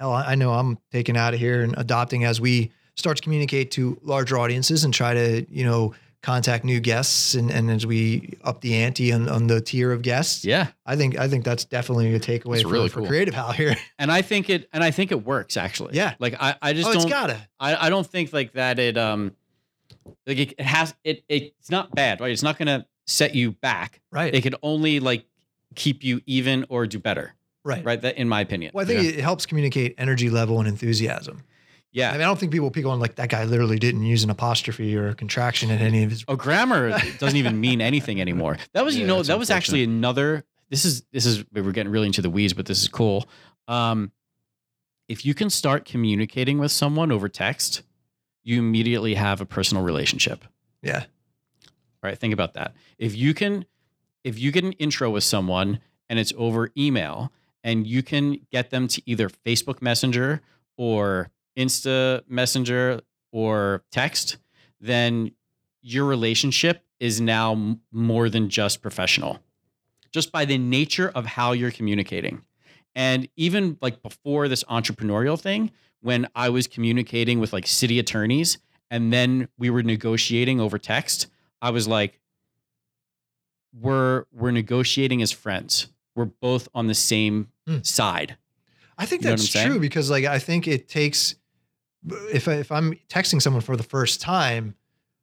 [0.00, 3.22] hell, I I know I'm taking out of here and adopting as we start to
[3.22, 7.86] communicate to larger audiences and try to, you know, contact new guests and, and as
[7.86, 10.44] we up the ante on, on the tier of guests.
[10.44, 10.68] yeah.
[10.84, 13.06] I think I think that's definitely a takeaway That's for, really for.
[13.06, 13.76] Creative Hal here.
[13.98, 15.94] And I think it and I think it works actually.
[15.94, 16.14] Yeah.
[16.18, 17.38] Like I, I just oh, it's don't gotta.
[17.58, 19.32] I, I don't think like that it um
[20.26, 22.30] like it, it has it, it it's not bad, right?
[22.30, 24.00] It's not gonna set you back.
[24.10, 24.34] Right.
[24.34, 25.24] It can only like
[25.74, 27.34] keep you even or do better.
[27.64, 27.84] Right.
[27.84, 28.00] Right.
[28.00, 28.72] That in my opinion.
[28.74, 31.44] Well, I think it helps communicate energy level and enthusiasm.
[31.92, 32.10] Yeah.
[32.10, 34.30] I mean, I don't think people pick on like that guy literally didn't use an
[34.30, 36.24] apostrophe or a contraction in any of his.
[36.28, 38.58] Oh, grammar doesn't even mean anything anymore.
[38.72, 40.44] That was, you know, that was actually another.
[40.68, 43.28] This is this is we're getting really into the weeds, but this is cool.
[43.66, 44.12] Um,
[45.08, 47.82] if you can start communicating with someone over text,
[48.44, 50.44] you immediately have a personal relationship.
[50.82, 51.04] Yeah.
[52.02, 52.16] Right?
[52.16, 52.74] Think about that.
[52.98, 53.64] If you can,
[54.22, 57.32] if you get an intro with someone and it's over email,
[57.62, 60.40] and you can get them to either Facebook Messenger
[60.76, 63.00] or Insta Messenger
[63.32, 64.38] or text,
[64.80, 65.32] then
[65.82, 69.40] your relationship is now more than just professional,
[70.12, 72.42] just by the nature of how you're communicating.
[72.94, 78.58] And even like before this entrepreneurial thing, when I was communicating with like city attorneys
[78.90, 81.28] and then we were negotiating over text,
[81.62, 82.20] I was like,
[83.78, 85.86] we're we're negotiating as friends.
[86.16, 87.78] We're both on the same Hmm.
[87.82, 88.36] side.
[88.98, 89.68] I think You that's saying?
[89.68, 91.36] true because like I think it takes
[92.32, 94.74] if I, if I'm texting someone for the first time,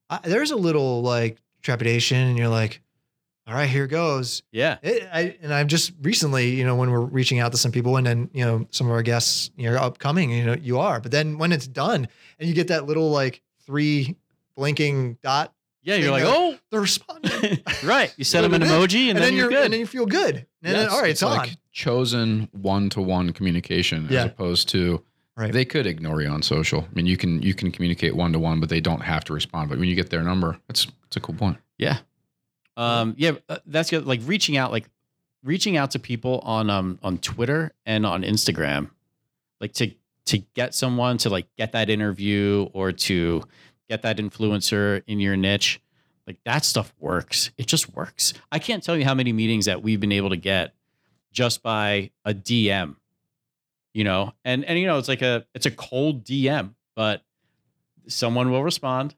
[0.09, 2.81] I, there's a little like trepidation, and you're like,
[3.47, 4.77] "All right, here goes." Yeah.
[4.83, 7.97] It, I, and I've just recently, you know, when we're reaching out to some people,
[7.97, 10.99] and then you know some of our guests, you know, upcoming, you know, you are.
[11.01, 12.07] But then when it's done,
[12.39, 14.15] and you get that little like three
[14.55, 15.53] blinking dot,
[15.87, 15.95] Yeah.
[15.95, 18.13] You're like, oh, they're responding, right.
[18.17, 19.63] You send them an emoji and, then, you're, good.
[19.63, 20.35] and then you feel good.
[20.35, 21.37] And Yeah, then, all right, it's, on.
[21.37, 24.19] like chosen one to one communication Yeah.
[24.19, 25.03] as opposed to
[25.37, 25.53] Right.
[25.53, 26.81] they could ignore you on social.
[26.81, 29.33] I mean, you can you can communicate one to one, but they don't have to
[29.33, 29.69] respond.
[29.69, 31.57] But when you get their number, that's it's a cool point.
[31.77, 31.99] Yeah.
[32.75, 34.05] Um, yeah, uh, that's good.
[34.07, 34.89] Like reaching out, like
[35.43, 38.89] reaching out to people on um on Twitter and on Instagram,
[39.61, 39.91] like to
[40.25, 43.43] to get someone to like get that interview or to
[43.89, 45.79] get that influencer in your niche,
[46.25, 47.51] like that stuff works.
[47.57, 48.33] It just works.
[48.51, 50.73] I can't tell you how many meetings that we've been able to get
[51.31, 52.95] just by a DM,
[53.93, 57.23] you know, and and you know it's like a it's a cold DM, but
[58.07, 59.15] someone will respond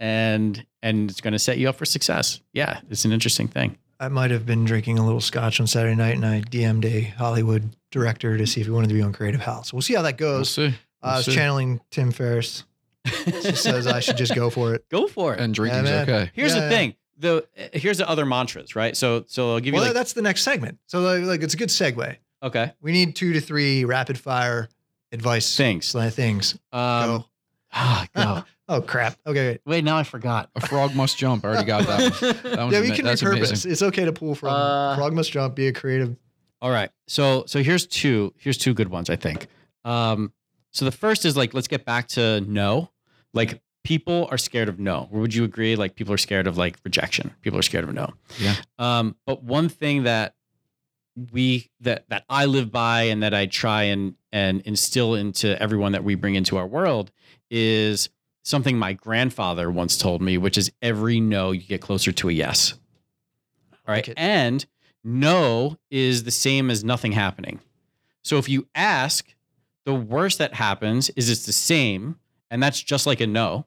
[0.00, 2.40] and and it's going to set you up for success.
[2.52, 3.78] Yeah, it's an interesting thing.
[4.00, 7.00] I might have been drinking a little scotch on Saturday night, and I DM'd a
[7.02, 9.72] Hollywood director to see if he wanted to be on Creative House.
[9.72, 10.50] We'll see how that We'll goes.
[10.50, 10.66] see.
[10.66, 11.32] Uh, We'll I was see.
[11.34, 12.64] channeling Tim Ferriss.
[13.06, 14.88] She says I should just go for it.
[14.90, 15.40] Go for it.
[15.40, 16.02] and drinking's man.
[16.08, 16.30] okay.
[16.34, 16.94] here's Yeah, the thing.
[17.18, 18.96] The here's the other mantras, right?
[18.96, 20.78] So so I'll give you Well, like that's the next segment.
[20.86, 22.16] So like, like it's a good segue.
[22.42, 24.68] okay We need two to three rapid fire
[25.12, 25.92] advice things.
[25.92, 26.58] sli- things.
[26.72, 27.24] Um,
[27.72, 28.04] Go.
[28.16, 28.44] go.
[28.66, 29.18] Oh crap.
[29.26, 29.48] Okay.
[29.50, 29.60] wait.
[29.66, 30.48] Wait, now I forgot.
[30.56, 31.44] A frog must jump.
[31.44, 32.34] I already got that one.
[32.56, 33.36] That Yeah, we ama- can that's repurpose.
[33.48, 33.72] amazing.
[33.72, 35.54] It's okay to pull from Uh, Frog Must Jump.
[35.54, 36.16] Be a creative.
[36.62, 36.88] All right.
[37.06, 39.48] So so here's two here's two good ones I think.
[39.84, 40.32] Um
[40.70, 42.88] so the first is like let's get back to no.
[43.34, 45.08] Like people are scared of no.
[45.10, 47.34] Would you agree like people are scared of like rejection?
[47.42, 48.12] People are scared of no.
[48.38, 48.56] Yeah.
[48.78, 50.34] Um but one thing that
[51.32, 55.92] we that that I live by and that I try and and instill into everyone
[55.92, 57.12] that we bring into our world
[57.50, 58.08] is
[58.42, 62.32] something my grandfather once told me, which is every no you get closer to a
[62.32, 62.74] yes.
[63.72, 64.06] All right.
[64.08, 64.14] like.
[64.16, 64.64] And
[65.02, 67.60] no is the same as nothing happening.
[68.22, 69.34] So if you ask,
[69.84, 72.18] the worst that happens is it's the same,
[72.50, 73.66] and that's just like a no,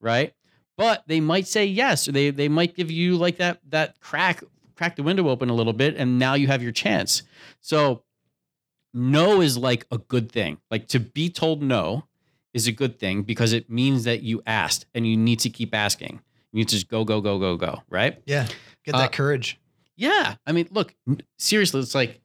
[0.00, 0.32] right?
[0.76, 4.42] But they might say yes, or they they might give you like that that crack
[4.74, 7.22] crack the window open a little bit, and now you have your chance.
[7.60, 8.02] So
[8.94, 10.58] no is like a good thing.
[10.70, 12.04] Like to be told no
[12.52, 15.74] is a good thing because it means that you asked and you need to keep
[15.74, 16.20] asking.
[16.52, 18.20] You need to just go, go, go, go, go, right?
[18.26, 18.46] Yeah.
[18.84, 19.58] Get that Uh, courage.
[19.96, 20.34] Yeah.
[20.46, 20.94] I mean, look,
[21.38, 22.20] seriously, it's like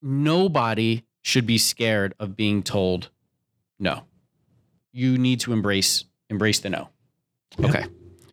[0.00, 3.10] nobody should be scared of being told
[3.78, 4.04] no.
[4.96, 6.88] You need to embrace embrace the no.
[7.58, 7.66] Yeah.
[7.68, 7.84] Okay.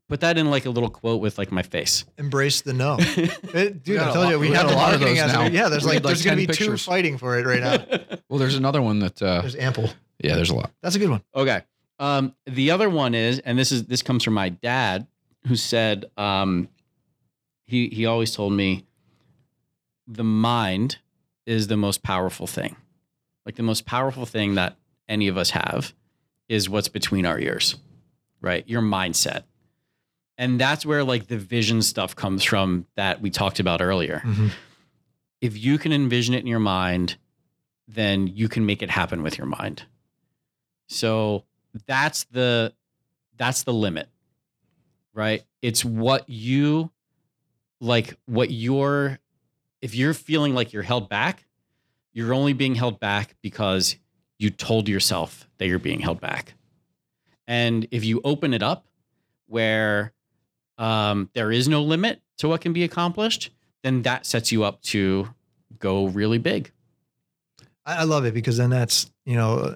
[0.07, 2.05] Put that in like a little quote with like my face.
[2.17, 2.97] Embrace the no.
[2.99, 4.99] It- dude, got I a told lot- you we, we have got a lot of
[4.99, 5.53] those aspect.
[5.53, 5.59] now.
[5.63, 7.97] Yeah, there's like like, there's gonna 10 be two fighting for it right now.
[8.29, 9.21] Well, there's another one that.
[9.21, 9.89] Uh, There's ample.
[10.23, 10.71] yeah, there's a lot.
[10.81, 11.21] That's a good one.
[11.35, 11.61] Okay.
[11.99, 15.05] Um, the other one is, and this is this comes from my dad,
[15.47, 16.69] who said um,
[17.65, 18.85] he he always told me
[20.07, 20.97] the mind
[21.45, 22.75] is the most powerful thing.
[23.45, 24.77] Like the most powerful thing that
[25.09, 25.93] any of us have
[26.51, 27.77] is what's between our ears,
[28.41, 28.67] right?
[28.67, 29.43] Your mindset.
[30.37, 34.21] And that's where like the vision stuff comes from that we talked about earlier.
[34.25, 34.47] Mm-hmm.
[35.39, 37.15] If you can envision it in your mind,
[37.87, 39.83] then you can make it happen with your mind.
[40.87, 41.45] So
[41.87, 42.73] that's the
[43.37, 44.09] that's the limit.
[45.13, 45.43] Right?
[45.61, 46.91] It's what you
[47.79, 49.19] like what you're
[49.81, 51.45] if you're feeling like you're held back,
[52.11, 53.95] you're only being held back because
[54.41, 56.55] you told yourself that you're being held back.
[57.47, 58.87] And if you open it up
[59.47, 60.13] where
[60.79, 63.51] um, there is no limit to what can be accomplished,
[63.83, 65.29] then that sets you up to
[65.77, 66.71] go really big.
[67.85, 69.75] I, love it because then that's you know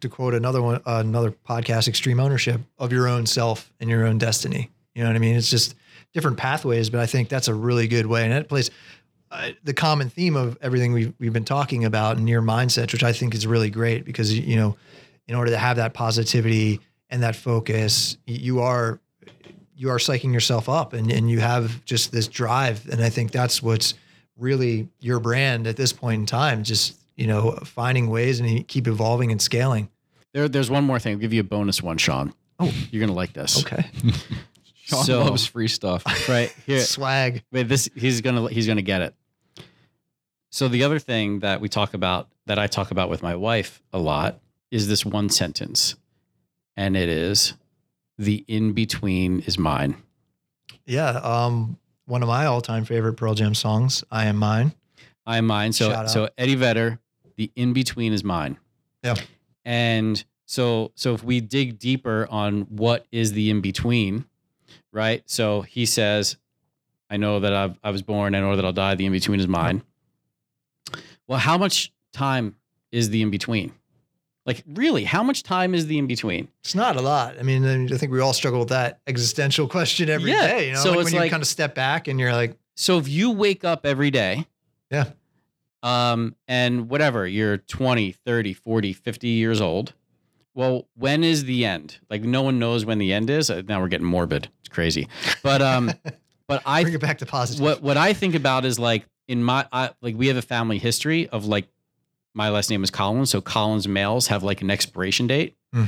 [0.00, 4.16] to quote another one another podcast extreme ownership of your own self and your own
[4.16, 5.74] destiny you know what i mean it's just
[6.14, 8.70] different pathways but i think that's a really good way and that plays
[9.32, 13.02] uh, the common theme of everything we've, we've been talking about in your mindset which
[13.02, 14.76] i think is really great because you know
[15.26, 16.78] in order to have that positivity
[17.10, 19.00] and that focus you are
[19.74, 23.30] you are psyching yourself up and, and you have just this drive and i think
[23.32, 23.94] that's what's
[24.36, 28.86] really your brand at this point in time just you know finding ways and keep
[28.86, 29.88] evolving and scaling
[30.32, 31.14] There, there's one more thing.
[31.14, 32.32] I'll give you a bonus one, Sean.
[32.58, 32.72] Oh.
[32.90, 33.64] you're gonna like this.
[33.64, 33.84] okay
[34.74, 36.04] Sean So- loves free stuff.
[36.28, 37.68] Right here, swag wait.
[37.68, 39.14] This he's gonna he's gonna get it.
[40.52, 43.82] So the other thing that we talk about that I talk about with my wife
[43.92, 44.38] a lot
[44.70, 45.96] is this one sentence,
[46.76, 47.54] and it is,
[48.18, 49.96] "The in between is mine."
[50.84, 54.72] yeah um one of my all-time favorite pearl jam songs i am mine
[55.26, 55.72] I am mine.
[55.72, 56.98] So so Eddie Vedder,
[57.36, 58.58] the in between is mine.
[59.02, 59.14] Yeah.
[59.64, 64.24] And so so if we dig deeper on what is the in between,
[64.92, 65.22] right?
[65.26, 66.36] So he says,
[67.08, 69.38] I know that I've, I was born, I know that I'll die, the in between
[69.38, 69.82] is mine.
[71.28, 72.56] Well, how much time
[72.90, 73.72] is the in between?
[74.44, 76.48] Like really, how much time is the in between?
[76.64, 80.08] it's not a lot i mean i think we all struggle with that existential question
[80.10, 80.36] every day.
[80.36, 80.58] Yeah.
[80.68, 82.98] you know So like it's when you kind of step back and you're like So
[82.98, 84.46] if you wake up every day,
[84.90, 85.10] Yeah.
[85.82, 89.94] Um and whatever, you're 20, 30, 40, 50 years old.
[90.54, 91.98] Well, when is the end?
[92.10, 93.48] Like no one knows when the end is.
[93.50, 94.48] Uh, Now we're getting morbid.
[94.60, 95.08] It's crazy.
[95.42, 95.92] But um
[96.48, 99.42] but I bring it back to positive what what I think about is like in
[99.42, 101.68] my I, like we have a family history of like
[102.34, 105.84] my last name is Collins, so Collins males have like an expiration date, Hmm.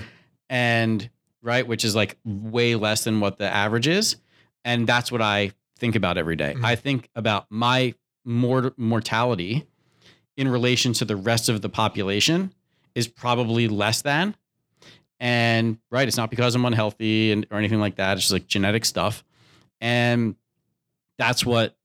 [0.51, 1.11] and
[1.43, 4.17] right, which is like way less than what the average is,
[4.65, 6.53] and that's what I think about every day.
[6.55, 6.65] Hmm.
[6.65, 9.67] I think about my mort- mortality
[10.37, 12.53] in relation to the rest of the population
[12.95, 14.35] is probably less than.
[15.21, 18.15] And right, it's not because I'm unhealthy and or anything like that.
[18.17, 19.25] It's just like genetic stuff.
[19.81, 20.35] And
[21.19, 21.77] that's what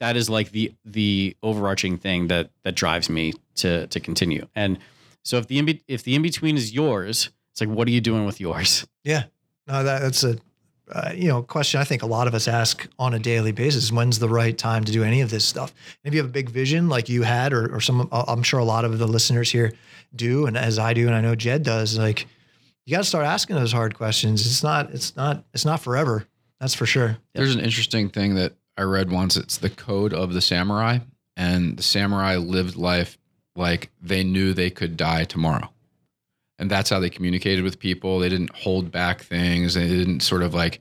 [0.00, 4.46] that is like the the overarching thing that that drives me to to continue.
[4.54, 4.78] And
[5.24, 8.00] so if the in if the in between is yours, it's like what are you
[8.00, 8.86] doing with yours?
[9.04, 9.24] Yeah,
[9.66, 10.38] no, that, that's a
[10.90, 13.92] uh, you know question I think a lot of us ask on a daily basis.
[13.92, 15.72] When's the right time to do any of this stuff?
[16.04, 18.42] And if you have a big vision like you had, or, or some, uh, I'm
[18.42, 19.72] sure a lot of the listeners here
[20.14, 22.26] do, and as I do, and I know Jed does, like
[22.86, 24.46] you got to start asking those hard questions.
[24.46, 26.26] It's not, it's not, it's not forever.
[26.58, 27.18] That's for sure.
[27.34, 29.36] There's an interesting thing that I read once.
[29.36, 31.00] It's the code of the samurai,
[31.36, 33.18] and the samurai lived life
[33.56, 35.68] like they knew they could die tomorrow.
[36.60, 38.18] And that's how they communicated with people.
[38.20, 39.74] They didn't hold back things.
[39.74, 40.80] They didn't sort of like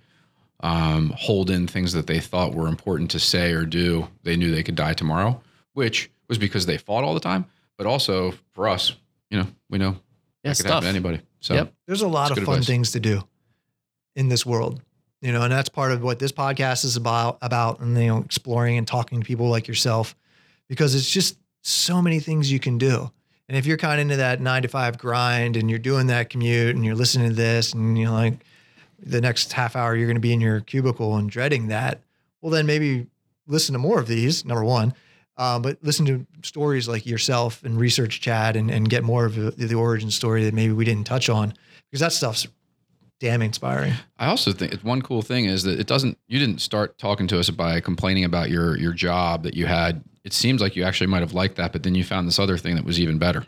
[0.61, 4.07] um, hold in things that they thought were important to say or do.
[4.23, 5.41] They knew they could die tomorrow,
[5.73, 7.45] which was because they fought all the time.
[7.77, 8.95] But also for us,
[9.29, 9.97] you know, we know
[10.43, 10.83] Yeah, that could happen stuff.
[10.83, 11.21] to anybody.
[11.41, 11.73] So Yep.
[11.85, 12.65] There's a lot of fun advice.
[12.67, 13.23] things to do
[14.15, 14.81] in this world.
[15.21, 18.19] You know, and that's part of what this podcast is about, about, and, you know,
[18.19, 20.15] exploring and talking to people like yourself,
[20.67, 23.11] because it's just so many things you can do.
[23.49, 26.29] And if you're kind of into that nine to five grind and you're doing that
[26.29, 28.43] commute and you're listening to this and you're like,
[28.99, 32.01] the next half hour you're going to be in your cubicle and dreading that,
[32.41, 33.07] well, then maybe
[33.47, 34.93] listen to more of these, number one.
[35.37, 39.35] Uh, but listen to stories like yourself and research Chad and, and get more of
[39.35, 41.53] the origin story that maybe we didn't touch on
[41.85, 42.47] because that stuff's
[43.19, 43.93] damn inspiring.
[44.17, 46.17] I also think it's one cool thing is that it doesn't.
[46.27, 50.03] You didn't start talking to us by complaining about your your job that you had.
[50.23, 52.57] It seems like you actually might have liked that, but then you found this other
[52.57, 53.45] thing that was even better.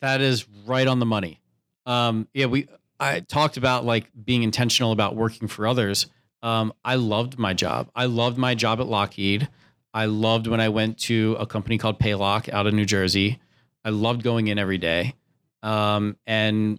[0.00, 1.40] That is right on the money.
[1.86, 2.68] Um, yeah, we
[3.00, 6.06] I talked about like being intentional about working for others.
[6.42, 7.90] Um, I loved my job.
[7.94, 9.48] I loved my job at Lockheed.
[9.92, 13.40] I loved when I went to a company called Paylock out of New Jersey.
[13.84, 15.14] I loved going in every day,
[15.62, 16.78] um, and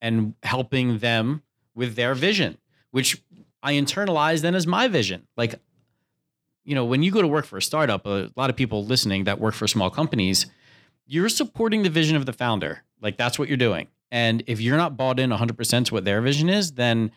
[0.00, 1.42] and helping them
[1.74, 2.58] with their vision,
[2.90, 3.22] which
[3.62, 5.26] I internalized then as my vision.
[5.36, 5.54] Like,
[6.64, 9.24] you know, when you go to work for a startup, a lot of people listening
[9.24, 10.46] that work for small companies,
[11.06, 12.82] you're supporting the vision of the founder.
[13.00, 13.88] Like that's what you're doing.
[14.10, 17.10] And if you're not bought in 100% to what their vision is, then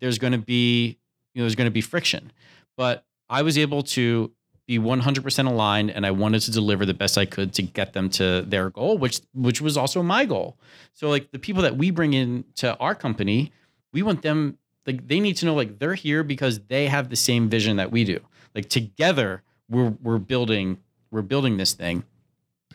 [0.00, 0.98] there's going to be,
[1.34, 2.32] you know, there's going to be friction.
[2.76, 4.30] But I was able to
[4.66, 8.08] be 100% aligned and I wanted to deliver the best I could to get them
[8.10, 10.56] to their goal, which which was also my goal.
[10.94, 13.52] So like the people that we bring in to our company,
[13.92, 17.16] we want them like they need to know like they're here because they have the
[17.16, 18.20] same vision that we do.
[18.54, 20.78] Like together we're we're building
[21.10, 22.04] we're building this thing.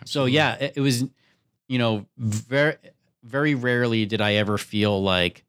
[0.05, 1.03] So yeah, it, it was
[1.67, 2.75] you know very
[3.23, 5.43] very rarely did I ever feel like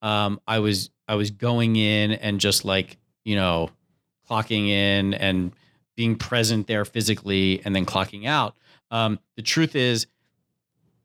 [0.00, 3.70] um I was I was going in and just like, you know,
[4.30, 5.52] clocking in and
[5.96, 8.56] being present there physically and then clocking out.
[8.90, 10.06] Um, the truth is,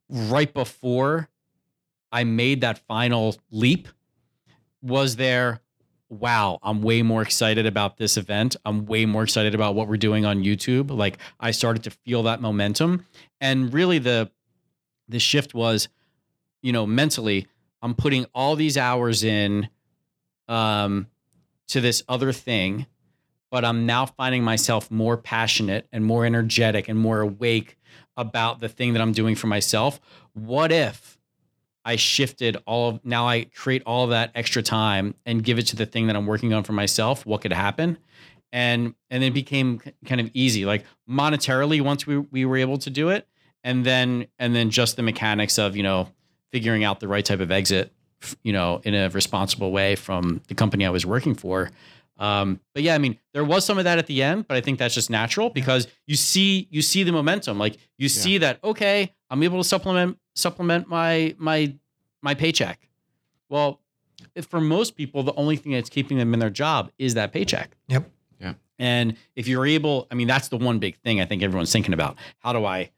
[0.10, 1.30] right before
[2.12, 3.88] I made that final leap,
[4.82, 5.62] was there,
[6.10, 8.56] wow, I'm way more excited about this event.
[8.66, 10.92] I'm way more excited about what we're doing on YouTube.
[10.92, 13.06] Like I started to feel that momentum.
[13.42, 14.32] And really the
[15.10, 15.88] the shift was,
[16.62, 17.48] you know, mentally,
[17.82, 19.70] I'm putting all these hours in
[20.48, 21.08] um
[21.68, 22.86] to this other thing
[23.50, 27.78] but I'm now finding myself more passionate and more energetic and more awake
[28.16, 30.00] about the thing that I'm doing for myself.
[30.34, 31.18] What if
[31.86, 35.76] I shifted all of now I create all that extra time and give it to
[35.76, 37.26] the thing that I'm working on for myself?
[37.26, 37.98] What could happen?
[38.52, 40.66] And and it became kind of easy.
[40.66, 43.28] Like monetarily, once we we were able to do it,
[43.64, 46.10] and then and then just the mechanics of, you know,
[46.52, 47.93] figuring out the right type of exit,
[48.43, 51.70] you know, in a responsible way from the company I was working for
[52.20, 54.61] um, but yeah, I mean, there was some of that at the end, but I
[54.61, 57.57] think that's just natural because you see you see the momentum.
[57.59, 58.39] Like you see yeah.
[58.39, 61.76] that okay, I'm able to supplement supplement my my
[62.22, 62.88] my paycheck.
[63.49, 63.82] Well,
[64.49, 67.78] for most people, the only thing that's keeping them in their job is that paycheck.
[67.88, 68.09] Yep.
[68.39, 68.53] Yeah.
[68.80, 71.93] And if you're able, I mean, that's the one big thing I think everyone's thinking
[71.93, 72.18] about.
[72.39, 72.91] How do I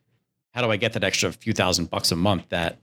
[0.52, 2.80] how do I get that extra few thousand bucks a month that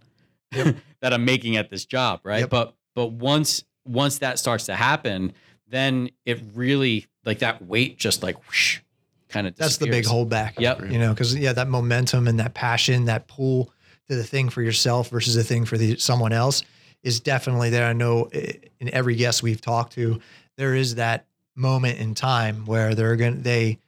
[0.52, 0.76] yep.
[1.00, 2.40] that I'm making at this job, right?
[2.40, 2.50] Yep.
[2.50, 5.32] But but once once that starts to happen,
[5.68, 8.80] then it really like that weight just like whoosh,
[9.28, 10.58] kind of that's the big holdback.
[10.58, 10.90] Yep.
[10.90, 13.72] You know, because yeah, that momentum and that passion, that pull
[14.08, 16.62] to the thing for yourself versus the thing for the someone else
[17.02, 17.86] is definitely there.
[17.86, 20.20] I know eh, in every guest we've talked to,
[20.56, 23.78] there is that moment in time where they're going to they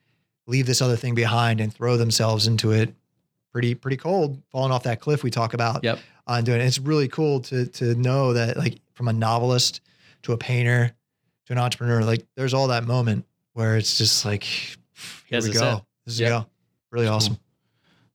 [0.46, 2.94] leave this other thing behind and throw themselves into it
[3.52, 5.84] pretty pretty cold, falling off that cliff we talk about.
[5.84, 5.98] Yep.
[6.26, 6.64] On doing it.
[6.64, 9.80] It's really cool to to know that like from a novelist
[10.22, 10.92] to a painter
[11.48, 15.78] to an entrepreneur, like there's all that moment where it's just like, here we go.
[15.78, 15.82] It.
[16.04, 16.30] This is yep.
[16.30, 16.46] go.
[16.90, 17.34] Really awesome.
[17.34, 17.42] Cool.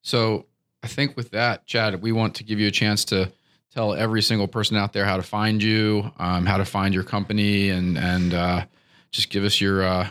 [0.03, 0.45] So
[0.83, 3.31] I think with that, Chad, we want to give you a chance to
[3.73, 7.03] tell every single person out there how to find you, um, how to find your
[7.03, 8.65] company, and and uh,
[9.09, 10.09] just give us your, uh,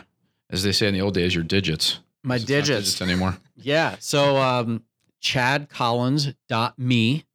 [0.49, 1.99] as they say in the old days, your digits.
[2.23, 2.67] My digits.
[2.67, 3.37] digits anymore.
[3.55, 3.95] Yeah.
[3.99, 4.83] So um,
[5.21, 7.25] chadcollins.me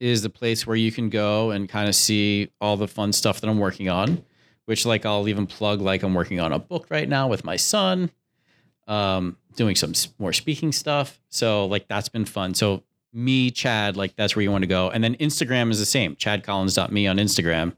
[0.00, 3.40] is the place where you can go and kind of see all the fun stuff
[3.40, 4.22] that I'm working on
[4.72, 7.56] which like I'll even plug like I'm working on a book right now with my
[7.56, 8.10] son,
[8.88, 11.20] um, doing some more speaking stuff.
[11.28, 12.54] So like that's been fun.
[12.54, 12.82] So
[13.12, 14.88] me, Chad, like that's where you want to go.
[14.88, 17.74] And then Instagram is the same, chadcollins.me on Instagram.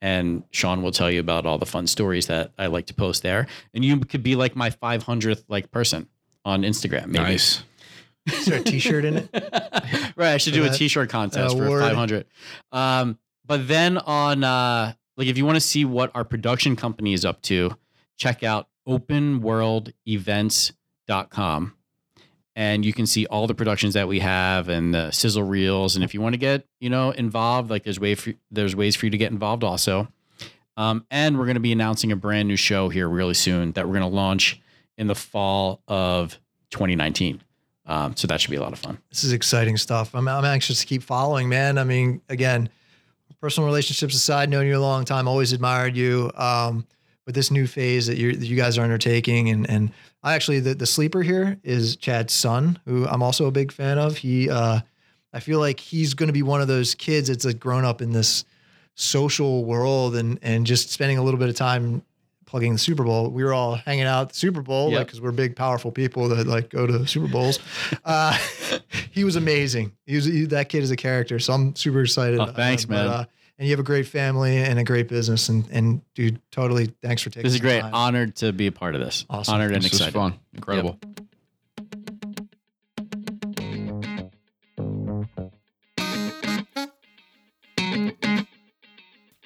[0.00, 3.22] And Sean will tell you about all the fun stories that I like to post
[3.22, 3.46] there.
[3.74, 6.08] And you could be like my 500th like person
[6.46, 7.08] on Instagram.
[7.08, 7.24] Maybe.
[7.24, 7.64] Nice.
[8.32, 9.28] Is there a t-shirt in it?
[10.16, 10.32] right.
[10.32, 12.24] I should do a t-shirt contest for 500.
[12.72, 17.12] Um, but then on, uh, like if you want to see what our production company
[17.12, 17.76] is up to,
[18.16, 21.74] check out openworldevents.com
[22.56, 26.02] and you can see all the productions that we have and the sizzle reels and
[26.02, 29.04] if you want to get you know involved like there's way for, there's ways for
[29.06, 30.08] you to get involved also
[30.76, 33.86] Um, and we're going to be announcing a brand new show here really soon that
[33.86, 34.58] we're going to launch
[34.96, 36.38] in the fall of
[36.70, 37.42] 2019.
[37.84, 38.96] Um, so that should be a lot of fun.
[39.10, 40.14] This is exciting stuff.
[40.14, 41.76] I'm, I'm anxious to keep following, man.
[41.76, 42.70] I mean, again,
[43.40, 46.30] personal relationships aside, known you a long time, always admired you.
[46.36, 46.86] Um,
[47.24, 49.92] but this new phase that you that you guys are undertaking, and and
[50.22, 53.98] I actually the the sleeper here is Chad's son, who I'm also a big fan
[53.98, 54.16] of.
[54.16, 54.80] He, uh,
[55.32, 58.02] I feel like he's going to be one of those kids that's like grown up
[58.02, 58.44] in this
[58.94, 62.02] social world and and just spending a little bit of time
[62.50, 63.30] plugging the Super Bowl.
[63.30, 64.98] We were all hanging out at the Super Bowl, Yep.
[64.98, 67.58] like because we're big, powerful people that like go to Super Bowls.
[68.04, 68.36] Uh,
[69.12, 69.92] he was amazing.
[70.06, 72.38] He was he, that kid is a character, so I'm super excited.
[72.40, 73.06] Oh, thanks, Uh, but, man.
[73.06, 73.24] uh,
[73.58, 77.22] and you have a great family and a great business, and and dude, totally thanks
[77.22, 77.42] for taking.
[77.44, 77.80] This is some great.
[77.82, 77.94] time.
[77.94, 79.26] Honored to be a part of this.
[79.30, 79.54] Awesome.
[79.54, 80.14] Honored and This was excited.
[80.14, 80.34] fun.
[80.54, 80.98] Incredible.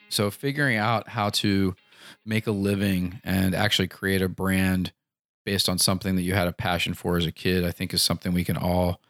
[0.09, 1.75] So figuring out how to
[2.25, 4.93] make a living and actually create a brand
[5.45, 8.03] based on something that you had a passion for as a kid, I think is
[8.03, 9.01] something we can all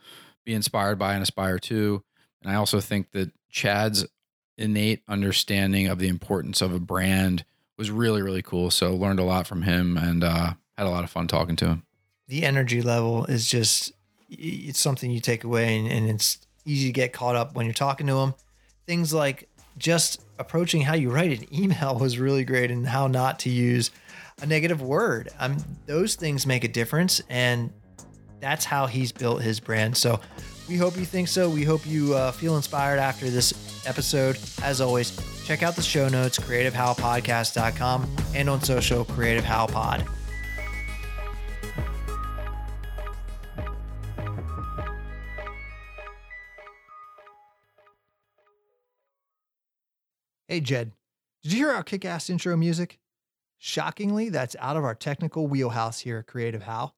[0.44, 2.02] be inspired by and aspire to.
[2.42, 4.04] And I also think that Chad's
[4.58, 7.44] innate understanding of the importance of a brand
[7.76, 8.70] was really, really cool.
[8.70, 11.66] So learned a lot from him and uh, had a lot of fun talking to
[11.66, 11.82] him.
[12.26, 13.92] the energy level is just
[14.30, 17.74] it's something you take away and, and it's easy to get caught up when you're
[17.74, 18.34] talking to them
[18.86, 19.48] things like
[19.78, 23.90] just approaching how you write an email was really great and how not to use
[24.42, 25.28] a negative word.
[25.38, 25.56] Um,
[25.86, 27.72] those things make a difference and
[28.40, 29.96] that's how he's built his brand.
[29.96, 30.20] So
[30.68, 31.48] we hope you think so.
[31.48, 34.38] We hope you uh, feel inspired after this episode.
[34.62, 39.44] As always check out the show notes creativehowpodcast.com and on social creative
[50.46, 50.92] Hey, Jed,
[51.42, 52.98] did you hear our kick ass intro music?
[53.56, 56.92] Shockingly, that's out of our technical wheelhouse here at Creative How.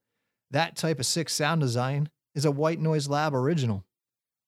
[0.51, 3.85] That type of sick sound design is a White Noise Lab original.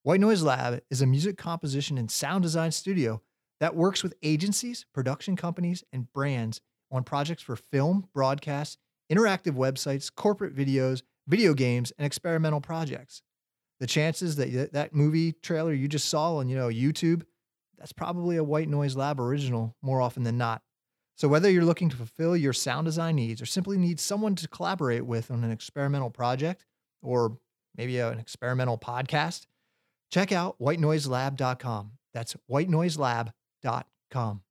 [0.03, 3.23] White Noise Lab is a music composition and sound design studio
[3.61, 6.61] that works with agencies, production companies, and brands
[6.91, 8.79] on projects for film, broadcast,
[9.13, 13.23] interactive websites, corporate videos, video games, and experimental projects.
[13.79, 17.23] The chances that that movie trailer you just saw on you know YouTube
[17.79, 20.63] that's probably a White Noise Lab original more often than not.
[21.17, 24.49] So, whether you're looking to fulfill your sound design needs or simply need someone to
[24.49, 26.65] collaborate with on an experimental project
[27.03, 27.39] or
[27.77, 29.47] maybe an experimental podcast,
[30.13, 31.93] check out whitenoiselab.com.
[32.15, 34.43] That's whitenoiselab.com.